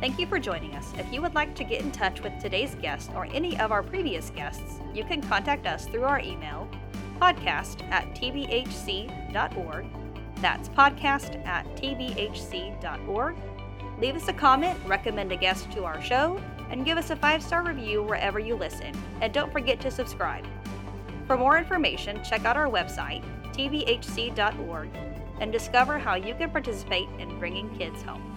Thank 0.00 0.18
you 0.18 0.26
for 0.26 0.38
joining 0.38 0.74
us. 0.74 0.92
If 0.98 1.12
you 1.12 1.20
would 1.20 1.34
like 1.34 1.54
to 1.56 1.64
get 1.64 1.82
in 1.82 1.92
touch 1.92 2.22
with 2.22 2.32
today's 2.40 2.74
guest 2.76 3.10
or 3.14 3.26
any 3.26 3.58
of 3.60 3.70
our 3.70 3.82
previous 3.82 4.30
guests, 4.30 4.80
you 4.94 5.04
can 5.04 5.20
contact 5.20 5.66
us 5.66 5.86
through 5.86 6.04
our 6.04 6.18
email 6.18 6.68
podcast 7.20 7.82
at 7.90 8.14
tbhc.org. 8.14 9.86
That's 10.36 10.68
podcast 10.70 11.46
at 11.46 11.64
tbhc.org. 11.76 13.36
Leave 14.00 14.16
us 14.16 14.28
a 14.28 14.32
comment, 14.32 14.78
recommend 14.86 15.30
a 15.30 15.36
guest 15.36 15.70
to 15.72 15.84
our 15.84 16.02
show, 16.02 16.40
and 16.70 16.84
give 16.84 16.98
us 16.98 17.10
a 17.10 17.16
five 17.16 17.42
star 17.42 17.62
review 17.62 18.02
wherever 18.02 18.38
you 18.38 18.56
listen. 18.56 18.92
And 19.20 19.32
don't 19.32 19.52
forget 19.52 19.80
to 19.82 19.90
subscribe. 19.90 20.46
For 21.26 21.36
more 21.36 21.58
information, 21.58 22.22
check 22.24 22.44
out 22.44 22.56
our 22.56 22.68
website, 22.68 23.22
tbhc.org, 23.52 24.88
and 25.40 25.52
discover 25.52 25.98
how 25.98 26.14
you 26.14 26.34
can 26.34 26.50
participate 26.50 27.08
in 27.18 27.38
bringing 27.38 27.74
kids 27.78 28.02
home. 28.02 28.36